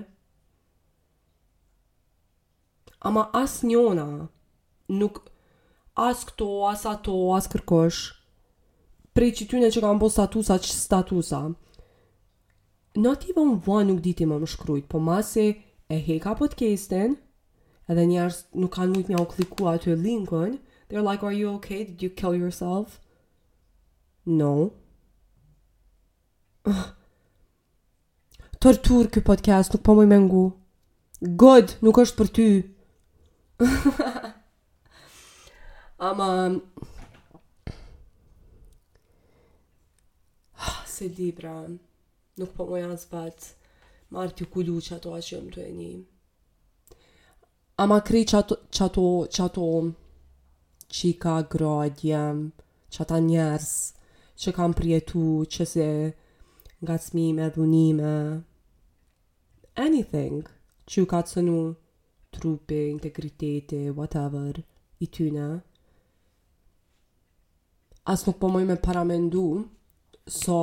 Ama 3.05 3.27
as 3.37 3.59
njona, 3.63 4.07
nuk 4.97 5.21
as 6.09 6.25
këto, 6.29 6.47
as 6.71 6.87
ato, 6.89 7.15
as 7.37 7.47
kërkosh, 7.53 8.01
prej 9.15 9.29
që 9.37 9.47
ty 9.51 9.61
në 9.61 9.69
që 9.75 9.83
kam 9.85 10.01
bo 10.01 10.09
statusa, 10.11 10.57
që 10.65 10.73
statusa, 10.73 11.43
në 12.99 13.13
t'i 13.21 13.35
vëmë 13.37 13.59
vua 13.67 13.83
nuk 13.85 14.01
diti 14.05 14.25
më 14.27 14.41
më 14.41 14.49
shkrujt, 14.55 14.89
po 14.89 14.99
ma 14.99 15.21
e 15.37 15.97
heka 16.07 16.33
podcastin, 16.41 17.15
edhe 17.89 18.07
njërës 18.09 18.37
nuk 18.61 18.73
kanë 18.75 18.93
mujt 18.95 19.09
mja 19.09 19.21
u 19.23 19.27
klikua 19.31 19.77
të 19.81 19.95
linkën, 20.01 20.57
They're 20.89 21.03
like, 21.03 21.21
are 21.23 21.31
you 21.31 21.49
okay? 21.55 21.83
Did 21.83 22.01
you 22.01 22.09
kill 22.09 22.33
yourself? 22.35 22.99
No. 24.25 24.73
Tortur 28.59 29.07
kë 29.13 29.21
podcast, 29.27 29.71
nuk 29.75 29.83
po 29.85 29.93
më 29.99 30.07
i 30.07 30.09
mengu. 30.09 30.41
Good, 31.43 31.75
nuk 31.85 31.99
është 32.01 32.17
për 32.19 32.31
ty. 32.39 32.47
Ama, 36.09 36.27
um, 36.47 36.57
ah, 40.57 40.83
se 40.89 41.11
di 41.17 41.29
pra, 41.37 41.53
nuk 42.39 42.51
po 42.57 42.67
më 42.71 42.81
i 42.81 42.85
azbat, 42.89 43.51
marti 44.15 44.49
kudu 44.53 44.79
që 44.89 44.97
ato 44.97 45.13
ashtë 45.19 45.37
jë 45.37 45.41
më 45.45 45.55
të 45.57 45.63
e 45.69 45.71
një. 45.79 45.95
Ama 47.85 48.01
kri 48.09 48.25
që 48.31 48.41
ato, 48.43 48.59
që 48.73 48.85
ato, 48.89 49.07
që 49.35 49.47
ato, 49.47 49.69
që 50.91 51.03
i 51.09 51.15
ka 51.21 51.33
grodje, 51.51 52.21
që 52.91 53.03
ata 53.05 53.19
njerës, 53.25 53.69
që 54.41 54.53
kam 54.57 54.73
prietu, 54.77 55.21
që 55.45 55.65
se 55.73 55.87
nga 56.81 56.95
cmime, 57.05 57.49
dhunime, 57.55 58.15
anything, 59.85 60.47
që 60.89 60.95
ju 61.03 61.09
ka 61.11 61.19
të 61.25 61.33
sënu 61.35 61.59
trupi, 62.33 62.79
integriteti, 62.95 63.83
whatever, 63.91 64.61
i 65.05 65.07
tyne. 65.13 65.49
As 68.09 68.25
nuk 68.25 68.39
po 68.41 68.49
me 68.49 68.79
paramendu, 68.81 69.43
so, 70.39 70.57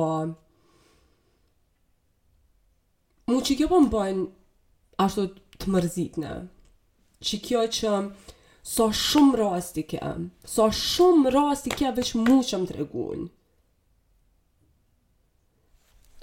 mu 3.31 3.39
që 3.45 3.55
kjo 3.61 3.67
po 3.71 3.79
më 3.83 3.89
bëjnë, 3.95 4.25
ashtu 5.05 5.27
të 5.63 5.75
mërzitne, 5.75 6.33
që 7.27 7.39
kjo 7.47 7.61
që, 7.79 7.93
so 8.67 8.89
shumë 8.91 9.37
rasti 9.39 9.85
ke, 9.87 9.95
so 10.45 10.65
shumë 10.75 11.31
rasti 11.31 11.69
ke 11.75 11.87
veç 11.95 12.09
mu 12.19 12.39
që 12.47 12.57
më 12.61 12.67
të 12.69 12.73
regun. 12.75 13.19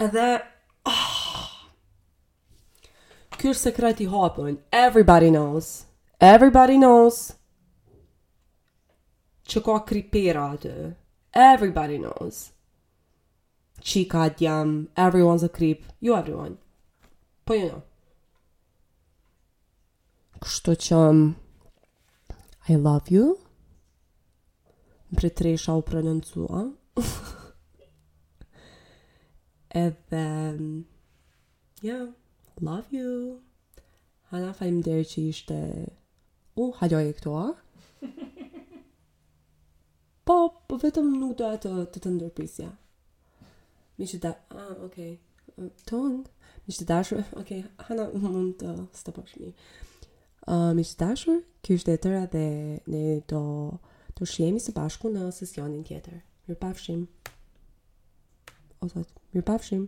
Edhe, 0.04 0.26
oh, 0.90 0.94
ah! 0.94 1.50
kërë 3.40 3.56
sekret 3.62 3.98
hapën, 4.14 4.54
everybody 4.72 5.30
knows, 5.32 5.66
everybody 6.20 6.76
knows, 6.84 7.16
që 9.48 9.58
ka 9.64 9.78
kripera 9.92 10.48
të, 10.66 10.74
everybody 11.32 11.96
knows, 12.04 12.36
qika 13.80 14.18
atë 14.28 14.40
jam, 14.46 14.70
everyone's 14.96 15.44
a 15.46 15.48
creep, 15.48 15.80
you 16.00 16.12
jo, 16.12 16.18
everyone, 16.20 16.56
po 17.46 17.54
jo 17.56 17.64
know. 17.70 17.78
Jo. 17.78 17.84
Kështu 20.44 20.72
që, 20.84 21.02
I 22.66 22.74
love 22.80 23.10
you 23.12 23.34
Më 25.10 25.18
pritë 25.20 25.36
tre 25.36 25.50
isha 25.56 25.74
u 25.76 25.82
prononcua 25.84 26.62
Edhe 29.84 30.22
Ja, 31.84 31.84
yeah, 31.90 32.06
love 32.64 32.88
you 32.94 33.10
Hana 34.32 34.54
falim 34.56 34.80
dhe 34.86 34.96
që 35.10 35.26
ishte 35.28 35.58
U, 35.58 36.70
uh, 36.70 36.72
haloj 36.80 37.04
e 37.10 37.14
këtoa 37.20 37.44
Po, 40.26 40.36
po 40.64 40.80
vetëm 40.86 41.12
nuk 41.20 41.36
do 41.42 41.52
e 41.52 41.60
të 41.60 41.74
të 41.92 42.00
të 42.06 42.14
ndërpisja 42.16 42.70
Mi 43.98 44.08
që 44.10 44.22
da, 44.24 44.34
ah, 44.56 44.72
okej 44.88 45.10
okay. 45.12 45.68
Tond 45.86 46.32
Mi 46.64 46.78
që 46.80 46.88
da 46.88 47.02
shu, 47.04 47.20
okej 47.42 47.60
okay. 47.60 47.64
Hana 47.90 48.08
mund 48.24 48.56
të 48.64 48.72
stopash 49.02 49.36
mi 49.36 49.50
Mi 49.50 49.58
që 49.58 49.90
Mi 50.46 50.82
që 50.84 50.96
tashur, 51.00 51.38
kjo 51.64 51.76
është 51.80 51.92
e 51.96 52.00
tëra 52.04 52.24
dhe 52.32 52.42
ne 52.92 53.02
do 53.32 53.40
të 54.18 54.26
shihemi 54.28 54.60
së 54.60 54.74
bashku 54.76 55.08
në 55.14 55.28
sesionin 55.36 55.86
tjetër. 55.88 56.20
Mirë 56.48 56.60
pafshim. 56.64 57.06
Ozo, 58.84 59.06
mirë 59.32 59.46
pafshim. 59.52 59.86